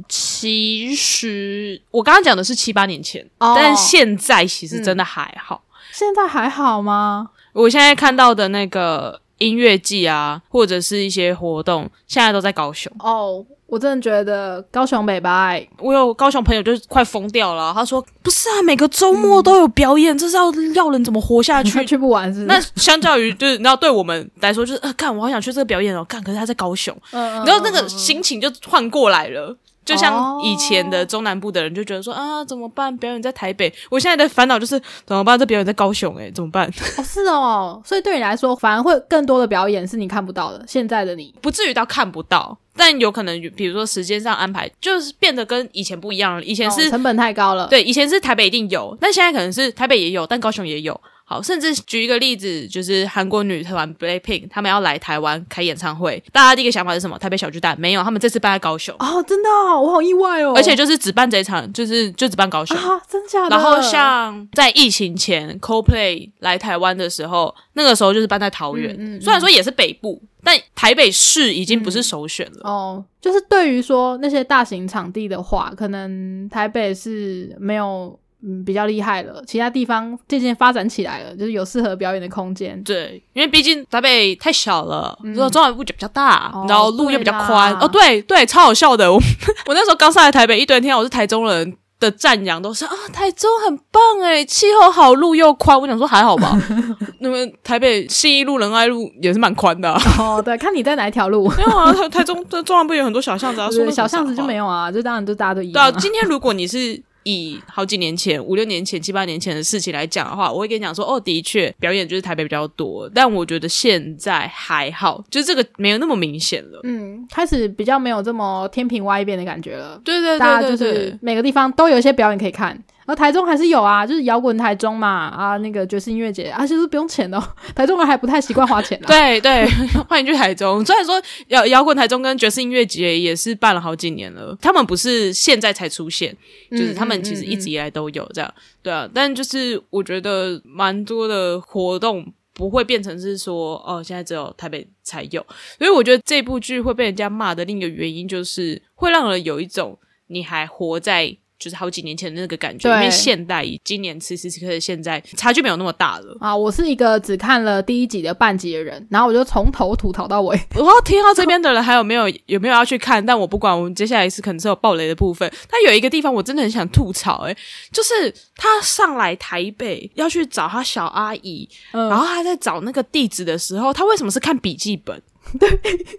[0.10, 5.62] 其实我刚刚讲的是七八年前，但现在其实真的还好。
[5.92, 7.30] 现在还好吗？
[7.54, 13.46] 我现在看到的那个音乐季啊，或者是一些活动，现在都在高雄哦。
[13.66, 17.74] 我真的觉得高雄美白，我有高雄朋友就是快疯掉了。
[17.74, 21.82] 他说：“不是啊，每个周末都有表演，这是要要人怎么活下去？
[21.86, 22.42] 去不完是？
[22.42, 29.58] 那相较于就是，你知道对我们来说，就是呃，干我好想去这个表演哦，干可是他在高雄，你知道那个心情就换过来了。
[29.86, 32.96] 就像以前的中南部的人就觉得说啊，怎么办？
[32.98, 35.38] 表演在台北，我现在的烦恼就是怎么办？
[35.38, 36.68] 这表演在高雄，诶，怎么办？
[36.98, 40.64] 哦，是哦，所以对你来说，反而会更多的表演是你看不到的。
[40.68, 46.44] 现在的你不至于到看不到。”但有可能，比如说时间上安排，就是变得跟以前不一样了。
[46.44, 51.00] 以前是成本太高了，对，以前是台北一定有，但现在可能是台北也有，但高雄也有。
[51.34, 57.18] 好，甚至举一个例子，就是韩国女团 BLACKPINK，他们要来台湾开演唱会，大家第一个想法是什么？
[57.18, 58.96] 台北小巨蛋没有，他们这次办在高雄。
[59.00, 59.50] 哦，真的，
[59.82, 60.54] 我好意外哦。
[60.56, 63.50] 而且就是只办这一场，就是就只办高雄啊，真假的。
[63.50, 70.22] 然后像在疫情前，CoPlay 来台湾的时候，那个时候就是办在桃园，虽然说也是北部。
[70.46, 73.02] 但台北市已经不是首选了哦。
[73.22, 82.82] 就是对于说那些大型场地的话，可能台北是没有嗯比较厉害了，其他地方渐渐发展起来了，就是有适合表演的空间。
[82.84, 87.74] 对，因为毕竟台北太小了，然后中南部就比较大，然后路又比较宽。
[87.80, 89.12] 哦，对对，超好笑的。
[89.12, 89.18] 我
[89.68, 91.76] 我那时候刚上来台北一堆天，我是台中人。
[92.00, 95.80] 的赞扬都是啊，台中很棒哎，气候好，路又宽。
[95.80, 96.52] 我想说还好吧。
[97.20, 99.90] 那么台北信义路、仁爱路也是蛮宽的。
[100.20, 101.48] 哦，对，看你在哪一条路。
[101.56, 105.74] 没有啊，台台中这中南部有很多小巷子啊，小巷子就没有啊，就当然就大家都一样。
[105.74, 107.02] 对啊，今天如果你是。
[107.24, 116.80] 以好几年前、五六年前、七八年前的事情来讲的话，我会跟你讲说，哦，的确表演就是台北比较多，但我觉得现在还好，就是这个没有那么明显了。
[116.84, 120.00] 嗯，开始比较没有这么天平歪一边的感觉了。
[120.04, 122.78] 对对对，大家就是每个地方都有一些表演可以看。
[123.06, 127.42] 而台中还是有啊，就是摇滚台中嘛，啊，那个爵士音乐节，而且是不用钱的。
[127.76, 129.00] 台中人还不太习惯花钱。
[129.06, 129.66] 对对，
[130.08, 130.86] 欢迎去台中。
[130.86, 136.36] 虽然说摇摇滚台中跟爵士音乐节也是办了好几年了，他们不是现在才出现，
[136.72, 138.54] 就是他们其实一直以来都有这样。
[138.82, 145.46] 对啊，但就是我觉得蛮多的活动不会变成是说哦，现在只有台北才有。
[145.78, 151.38] 所以我觉得这部剧会被人家骂的另一个原因，就是会让人有一种你还活在。
[151.64, 156.54] 就是好几年前的那个感觉，因为现代今年此时此刻的现在差距没有那么大了啊！
[156.54, 160.60] 我是一个只看了第一集的半集的人，然后我就从头吐槽到尾。
[160.76, 163.26] 我要听到这边的人还有没有有没有要去看？
[163.26, 165.50] 但我不管，我们接下来是可能是有暴雷的部分。
[165.72, 167.56] 但有一个地方我真的很想吐槽，诶，
[167.94, 175.22] 就是他上来台北要去找他小阿姨，然后他在找那个地址的时候，他为什么是看笔记本？
[175.60, 175.70] 对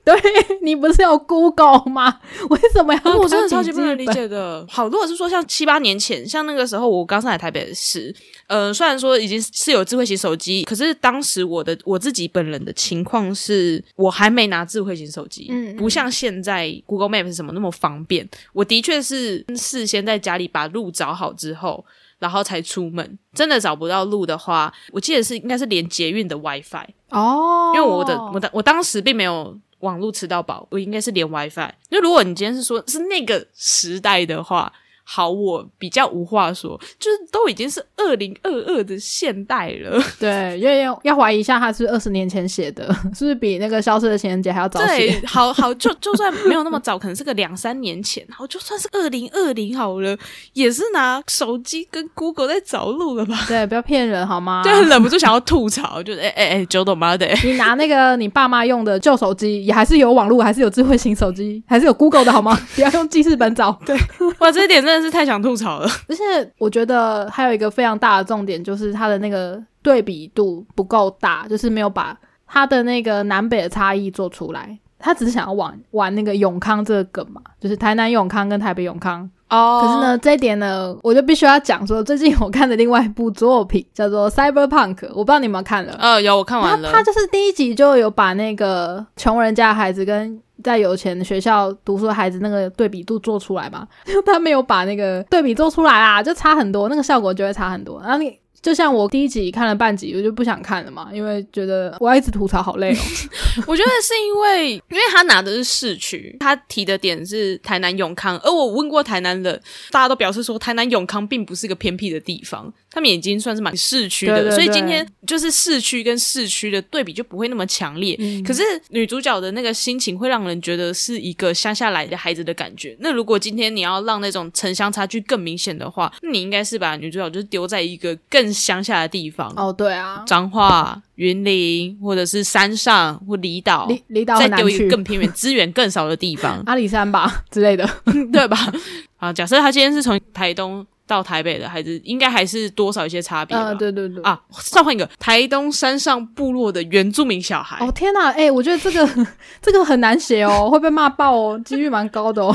[0.04, 0.14] 对，
[0.62, 2.20] 你不是有 Google 吗？
[2.50, 3.16] 为什么要？
[3.16, 4.64] 我真的超级不能理解的。
[4.68, 8.14] 好，如果是说像七八年前，像那个时候我刚上来台北时，
[8.46, 18.28] 呃，虽然说已经是有智慧型手机，可是当时我的我自己本人的情况是我还没拿智慧型手机，嗯，不像现在 Google Map 是什么那么方便。
[18.52, 21.84] 我的确是事先在家里把路找好之后。
[22.24, 31.70] 然后才出门，真的找不到路的话，我记得是应该是连捷运的 WiFi 哦，因为我的我的我当时并没有网络吃到饱，我应该是连 WiFi。
[31.90, 34.72] 因为如果你今天是说是那个时代的话。
[35.06, 40.02] 好，我比较无话说，就是都已经是二零二二的现代了。
[40.18, 45.08] 对，因为要要怀疑一下，他是二十年前写的，是不是比那个消失的情人节还要早写？
[45.20, 48.24] 对，好好，就就算没有那么早，可能是个两三年前。
[48.28, 50.16] 然后，就算是二零二零好了，
[50.54, 53.38] 也是拿手机跟 Google 在找路了吧？
[53.46, 54.62] 对，不要骗人好吗？
[54.64, 57.28] 就忍不住想要吐槽，就是哎哎哎，九斗妈的！
[57.44, 62.58] 你拿那个你爸妈用的旧手机，也还是有网络，还是有智慧型手机，还是有 Google 的好吗？
[62.74, 63.78] 不要用记事本找。
[63.84, 63.94] 对，
[64.38, 64.93] 哇，这一点真。
[64.94, 66.22] 真的是太想吐槽了， 而且
[66.58, 72.16] 我觉得还有一个非常大的重点，就是它的那个对比度不够大，就是没有把
[72.46, 74.78] 它的那个南北的差异做出来。
[74.96, 79.82] 他只是想要玩玩那个永康这个梗嘛，就是台南永康跟台北永康哦。
[79.84, 85.94] 可是呢，这一点呢，我就必须要讲说，最近我看的另外一部作品叫做《Cyberpunk》，我不知道你有没有看了？
[86.00, 86.90] 呃，有，我看完了。
[86.90, 93.86] 他就是第一集就有把那个穷人家孩子跟在有钱学校读书的孩子那个对比度做出来嘛，
[94.24, 98.00] 他没有把那个对比做出来啊，就差很多，那个效果就会差很多。
[98.00, 102.98] 然后你就像我第一集看了半集，我就不想看了嘛，因为觉得我要一直吐槽好累哦。
[103.68, 109.60] 我觉得是因为，因为他拿的是市区，他提的点是台南永康，而我问过台南的，
[109.90, 118.18] 大家都表示说台南永康并不是一个偏僻的地方，他们已经算是蛮市区的，所以今天就是市区跟市区的对比就不会那么强烈。
[118.46, 122.96] 可是女主角的那个心情会让人觉得是一个乡下来的孩子的感觉。
[123.00, 137.86] 那如果今天你要让那种城乡差距更明显的话，那你应该是把女主角就是丢在一个更乡下的地方哦，对啊，彰化、云林或者是山上或离岛，离离岛再丢一个更偏远、 资源更少的地方，阿里山吧之类的，
[138.32, 138.56] 对吧？
[139.18, 143.74] 啊，假设他今天是从台东到台北的孩子，应该还是多少一些差别吧？
[143.74, 144.38] 对对对啊，
[144.70, 147.84] 再换一个台东山上部落的原住民小孩。
[147.84, 149.26] 哦天哪，哎，我觉得这个
[149.62, 152.54] 这个很难写哦，会被骂爆哦，几率蛮高的哦。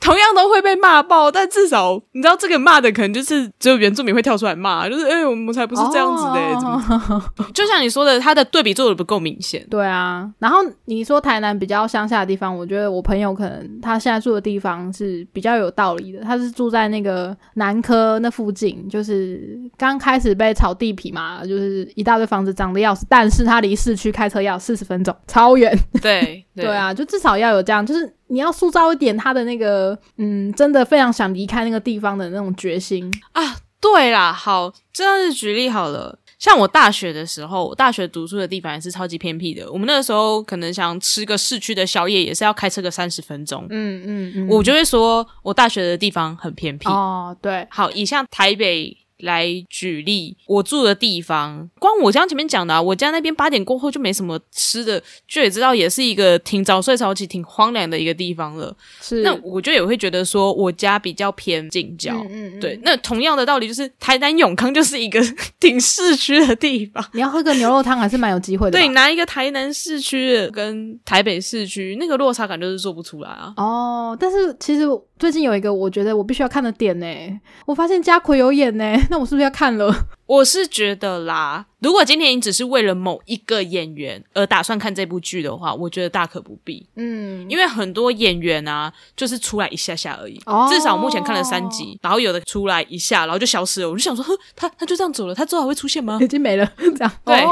[0.00, 9.66] 同样都会被骂爆，但至少你知道这个骂的可能就是只有原住民会跳出来骂，就是哎，我们才不是这样子的，就像你说的，他的对比做的不够明显。
[9.68, 25.76] 对啊，然后你说台南比较乡下的地方，我觉得我朋友可能他现在住的地方是比较有道理的，他是住在那个南科那附近，就是刚开始被炒地皮嘛，就是一大堆房子涨的要死，但是他离市区开车要四十分钟，超远。
[26.00, 28.12] 对对啊，就至少要有这样，就是。
[28.28, 33.56] 你要塑造一点他的那个，嗯，真的非常想离开那个地方的那种决心啊。
[33.80, 36.18] 对啦，好，真的是举例好了。
[36.38, 39.70] 像我大学的时候，我大学读书的地方也是超级偏僻的。
[39.70, 43.66] 我们那个时候可能想吃个市区的宵夜，也是要开车个三十分钟。
[43.70, 46.88] 嗯嗯嗯，我就会说我大学的地方很偏僻。
[46.88, 48.96] 哦，对，好，以像台北。
[49.20, 58.74] 来举例，我住的地方，光我刚前面讲的，啊，我家那边八点过后就没什么吃的，就也知道也是一个挺早睡早起、挺荒凉的一个地方了。
[59.00, 62.14] 是，那我就也会觉得说，我家比较偏近郊。
[62.30, 62.60] 嗯嗯。
[62.60, 65.20] 对，那同样的道理就是，台南永康就是一个
[65.60, 67.04] 挺市区的地方。
[67.12, 68.78] 你要喝个牛肉汤还是蛮有机会的。
[68.78, 73.52] 对，拿一个台南市区跟台北市区那个落差感就是做不出来啊。
[73.56, 74.86] 哦，但是其实。
[75.18, 80.08] 最近有一个我觉得我必须要看的点呢，我发现家奎有演呢， 那我是不是要看了？
[80.26, 86.84] 我是觉得啦，如果今天你只是为了某一个演员而打算看这部剧的话，我觉得大可不必。
[86.96, 90.36] 嗯，因为很多演员啊，就是出来一下下而已。
[90.68, 93.88] 至少目前看了三集，然后有的出来一下，然后就消失了。
[93.88, 96.18] 我就想说， 呵，他他就这样走了，他之后还会出现吗？
[96.22, 97.12] 已经没了， 这样。
[97.24, 97.44] 对，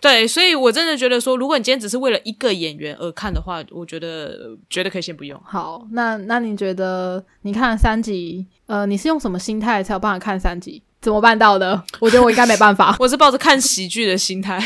[0.00, 5.40] 对，所以我真的觉得说，如果你今天只是为了一个演员而看的话，我觉得觉得可以先不用。
[5.44, 10.82] 好，那那你觉得你看了三集，呃，你是用什么心态才有办法看三集？
[11.06, 11.80] 怎么办到的？
[12.00, 12.96] 我觉得我应该没办法。
[12.98, 14.58] 我是抱着看喜剧的心态，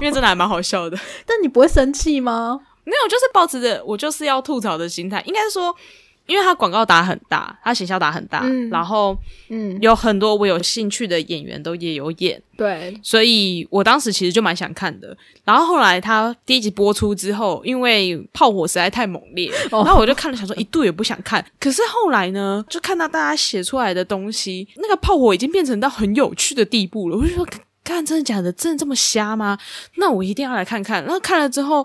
[0.00, 0.96] 因为真的还蛮好笑的。
[1.26, 2.60] 但你不会生气吗？
[2.84, 5.20] 没有，就是抱着我就是要吐槽的心态。
[5.26, 5.74] 应该是说。
[6.30, 9.18] 因为他广告打很大，他行销打很大，然后
[9.48, 15.16] 嗯，有很多我有兴趣的演员都也有演，对，所以我当时其实就蛮想看的。
[15.44, 21.44] 然后后来他第一集播出之后，因为炮火实在太猛烈， 然后我就看了，想说一度也不想看。
[21.58, 27.16] 可是后来呢，就看到大家写出来的东西，那个炮火已经变成到很有趣的地步了。
[27.16, 27.44] 我就说，
[27.82, 29.58] 看真的假的，真的这么瞎吗？
[29.96, 31.02] 那我一定要来看看。
[31.02, 31.84] 然后看了之后。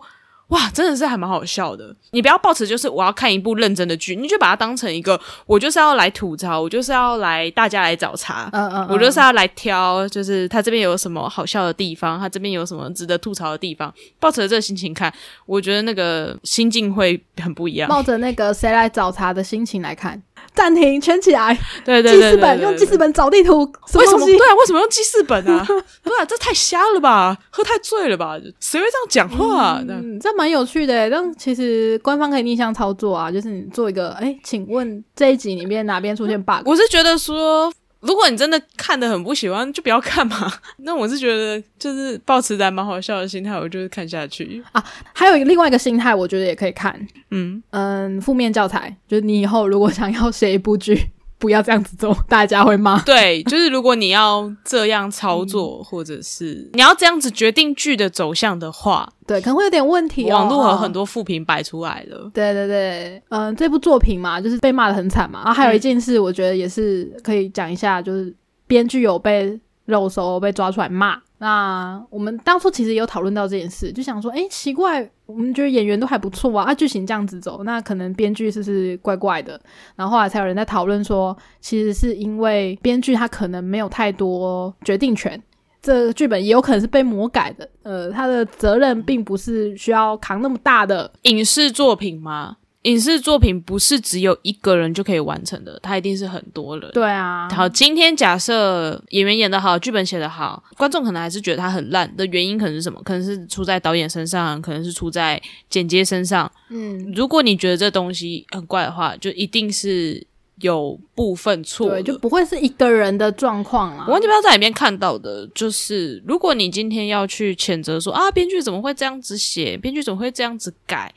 [0.49, 1.95] 哇，真的是还蛮好笑的。
[2.11, 15.11] 你不要抱持就是我要看一部认真的剧，你就把它当成一个我就是要来吐槽，我就是要来大家来找茬，嗯嗯，我就是要来挑，就是他这边有什么好笑的地方，他这边有什么值得吐槽的地方，抱着这个心情看，
[15.47, 17.89] 我觉得那个心境会很不一样。
[17.89, 20.21] 冒着那个谁来找茬的心情来看。
[20.55, 21.57] 暂停，圈起来。
[21.83, 23.59] 对对记事本用记事本找地图，
[23.95, 24.25] 为什么？
[24.25, 25.65] 对啊，为什么用记事本啊？
[26.03, 27.37] 对啊，这太瞎了吧？
[27.51, 28.37] 喝太醉了吧？
[28.59, 29.81] 谁会这样讲话？
[29.87, 31.09] 嗯，这蛮有趣的。
[31.09, 36.61] 但其实官方可以逆向操作啊，就是你做一个，哎，请问这一集里面哪边出现 bug？
[36.65, 37.71] 我是觉得说。
[38.05, 40.51] 如果你真的看的很不喜欢，就不要看嘛。
[40.85, 44.83] 那我是觉得，就是保持在蛮好笑的心态，我就是看下去啊。
[45.13, 46.95] 还有另外一个心态，我觉得也可以看。
[47.31, 50.97] 嗯嗯，负面教材，就是你以后如果想要写一部剧。
[51.45, 52.99] 不要这样子做，大家会骂。
[53.05, 60.25] 对，就是如果你要这样操作，或者是你要这样子决定剧的走向的话，对，可能会有点问题。
[60.31, 62.31] 网络有很多负评摆出来了。
[62.33, 65.41] 对对对，嗯，这部作品嘛，就是被骂的很惨嘛。
[65.45, 68.35] 然后还有一件事，我觉得也是可以讲一下，就是
[68.65, 71.21] 编剧有被肉搜，被抓出来骂。
[71.37, 79.59] 那我们当初其实有讨论到这件事，就想说，哎，奇怪，我们觉得演员都还不错啊，啊，剧情这样子走，那可能编剧是是怪怪的。
[79.95, 85.41] 然后后来才有人在讨论说，其实是因为编剧他可能没有太多决定权，
[85.81, 92.57] 这剧本也有可能是被魔改的，呃，他的责任并不是需要扛那么大的影视作品吗？
[92.85, 96.89] 影视作品不是只有一个人就可以完成的，他一定是很多人。
[96.93, 103.01] 对啊，好，今天假设演员演的好，剧本写的好，观众可能还是觉得他很烂的原因可能是什么？
[103.03, 106.51] 可能是出在导演身上，可能是出在剪接身上。
[106.69, 110.25] 嗯，如果你觉得这东西很怪的话，就一定是。
[110.61, 114.05] 有部分错，对，就不会是一个人的状况啊。
[114.07, 121.13] 我完全不要在里面看到的，就是如果你今天要去谴责说啊，编剧怎么会这样子写，编剧怎么会这样子改，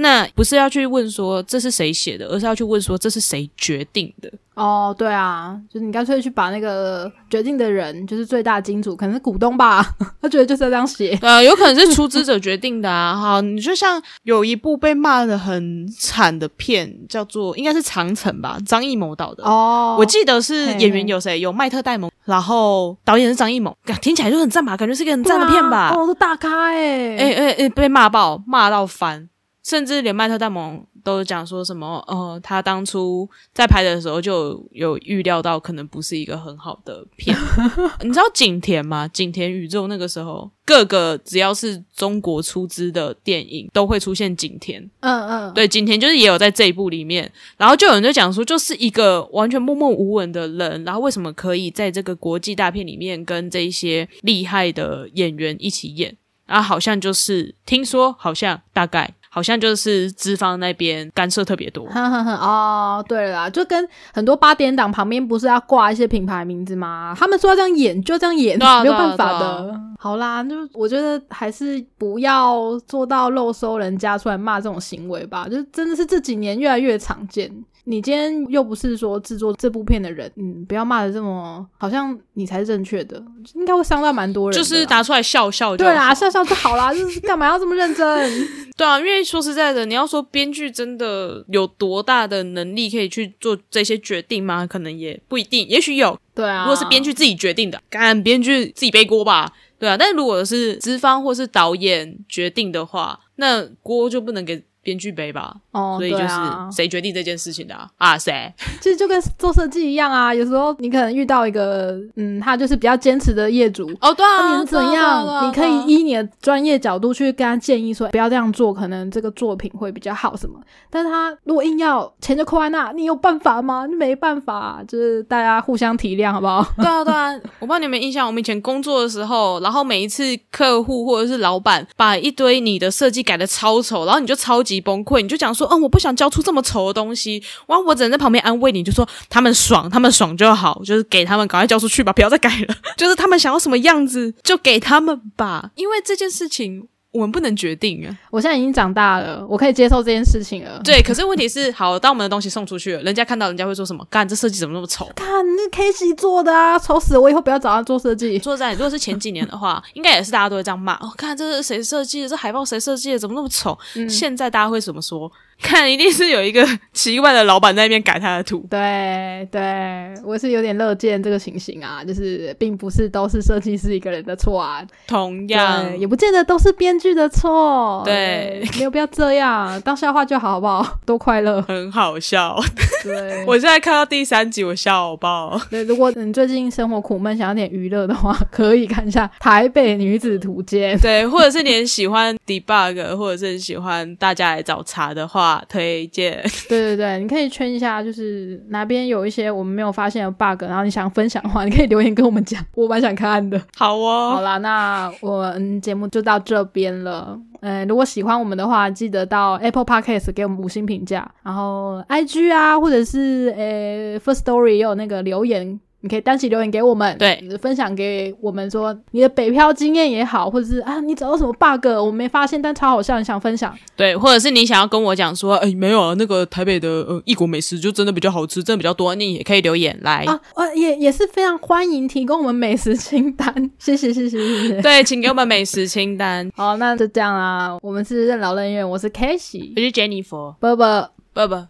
[0.00, 4.30] 那不是要去问说这是谁写的，而是要去问说这是谁决定的。
[4.54, 9.82] 哦，对啊，就是你干脆去把那个决定的人，就是最大金主，可能是股东吧，
[10.20, 11.18] 他觉得就是要这样写。
[11.22, 13.16] 呃，有可能是出资者决定的啊。
[13.16, 19.44] 好，你就像有一部被骂的很惨的片，叫做应该是《长城》吧，张艺谋导的。
[19.44, 21.40] 哦，我记得是演员有谁？
[21.40, 24.76] 有迈特戴蒙，然后导演是张艺谋，听起来就很赞吧？
[24.76, 25.94] 感觉是一个很赞的片吧？
[25.96, 29.30] 哦，都大咖哎，哎哎哎，被骂爆，骂到翻，
[29.64, 30.84] 甚至连迈特戴蒙。
[31.02, 32.04] 都讲说什么？
[32.08, 37.34] 呃，他当初在拍的时候就有预料到，可能不是一个很好的片。
[38.04, 39.08] 你知道景田吗？
[39.08, 44.82] 景田宇宙那个时候，各个只要是中国出资的电影，都会出现景田。
[45.00, 47.32] 嗯嗯，对，景田就是也有在这一部里面。
[47.56, 56.14] 然后就有人就讲说，就是一个完全默默无闻的人，然后为什么可以在这个国际大片里面跟这一些厉害的演员一起演？
[56.44, 59.14] 啊，好像就是听说，好像大概。
[59.32, 61.86] 好像就是资方那边干涉特别多。
[61.94, 67.14] 哦，对了，就跟很多八点档旁边不是要挂一些品牌名字吗？
[67.16, 69.74] 他们说要这样演就这样演， 没有办法的。
[69.98, 75.46] 好啦，就我觉得还是不要做到漏收人家出来骂这种行为吧。
[75.48, 77.50] 就真的是这几年越来越常见。
[77.84, 83.20] 你今天又不是说制作这部片的人，嗯，不要骂的这么好像你才是正确的，
[83.54, 84.56] 应该会伤到蛮多人。
[84.56, 86.92] 就是拿出来笑笑，对啦，笑笑就好啦。
[86.92, 88.48] 就是干嘛要这么认真？
[88.76, 94.66] 对啊，因为说实在的，你要说编剧真的有多大的能力可以去做这些决定吗？
[94.66, 96.18] 可能也不一定，也许有。
[96.34, 99.52] 对啊，如果是编剧自己决定的，干编剧自己背锅吧。
[99.78, 104.62] 对啊，但是如果是资方或是导演决定的话，那锅就不能给。
[104.82, 106.34] 编剧杯吧，哦，所以就是
[106.72, 108.16] 谁决定这件事情的啊？
[108.18, 108.52] 谁？
[108.80, 115.46] 其实就跟做设计一样啊，有时候你可能遇到一个，嗯，他就是比较坚持的业主，哦，对啊，你怎样？
[115.46, 120.58] 你可以依你的专业角度去跟他建议说，不要这样做，可能这个作品会比较好什么。
[120.88, 123.86] 但是他如果硬要钱就扣在那，你有办法吗？
[123.86, 126.66] 你没办法，就是大家互相体谅，好不好？
[126.78, 134.80] 对啊，对啊，我不知道你有没有印象，我们以前工作的时候，然后每一次客户或者是老板把一堆你的设计改的超丑，然后你就超级。
[134.80, 137.42] 崩溃，你就讲说，嗯，我不想交出这么丑的东西。
[137.66, 142.74] 完，我只能在旁边安慰你，就说他们爽，他们爽就好，就是给他们赶快交出去吧，不要再改了。
[142.96, 146.86] 就是他们想要什么样子，就给他们吧，因为这件事情。
[147.12, 148.16] 我们不能决定啊！
[148.30, 150.80] 我现在已经长大了，我可以接受这件事情了。
[150.84, 154.06] 对，可是问题是，好，当我们的东西送出去了，人家看到，人家会说什么？
[154.08, 155.10] 干，这设计怎么那么丑？
[155.16, 157.20] 看，那 K C 做的啊，丑死了！
[157.20, 158.38] 我以后不要找他做设计。
[158.38, 160.94] 说在，如果是前几年的话，应该也是大家都会这样骂。
[160.94, 162.28] 哦，看这是谁设计的？
[162.28, 163.18] 这海报谁设计的？
[163.18, 163.76] 怎么那么丑？
[164.08, 165.30] 现在大家会怎么说？
[165.62, 168.64] 看一定是有一个奇怪的老板在那边改他的图。
[168.70, 178.02] 对对，我是有点乐见这个情形啊，就是并不是都是设计师一个人的错啊，同样，也不见得都是编剧的错。
[178.04, 180.98] 对，没有必要这样，当笑话就好，好不好？
[181.06, 181.60] 多快乐。
[181.62, 182.58] 很好笑。
[183.02, 185.60] 对，我现在看到第三集，我笑好爆。
[185.70, 190.96] 对，如果你最近生活苦闷，想要点娱乐的话，可以看一下《台北女子图鉴》。
[191.00, 196.42] 对，或者是你很喜欢 debug，或者是很喜欢大家来找茬的话，推荐。
[196.68, 203.60] 对对对，你可以圈一下，就是哪边有一些我们没有发现的 bug，然后你想分享的话，你可以留言跟我们讲，我蛮想看的。
[203.76, 207.38] 好哦，好啦，那我们节目就到这边了。
[207.62, 215.78] 嗯，如果喜欢我们的话，记得到 Apple Podcast 给我们五星评价，然后 IG 啊，或者是呃 First Story 也有那个留言。
[216.02, 230.24] 你可以单起留言给我们，对，分享给我们说你的北漂经验也好，或者是啊你找到什么 bug 我没发现但超好笑，你想分享，对，或者是你想要跟我讲说，哎，没有啊，那个台北的呃异国美食就真的比较好吃，真的比较多，你也可以留言来。
[230.24, 236.50] 啊，呃也也是非常欢迎提供我们美食清单，谢谢谢谢谢谢， 对，请给我们美食清单。
[236.56, 241.10] 好，那就这样啦，我们是任劳任怨，我是 Casey，我是 Jennifer，啵啵。
[241.32, 241.68] 啵啵。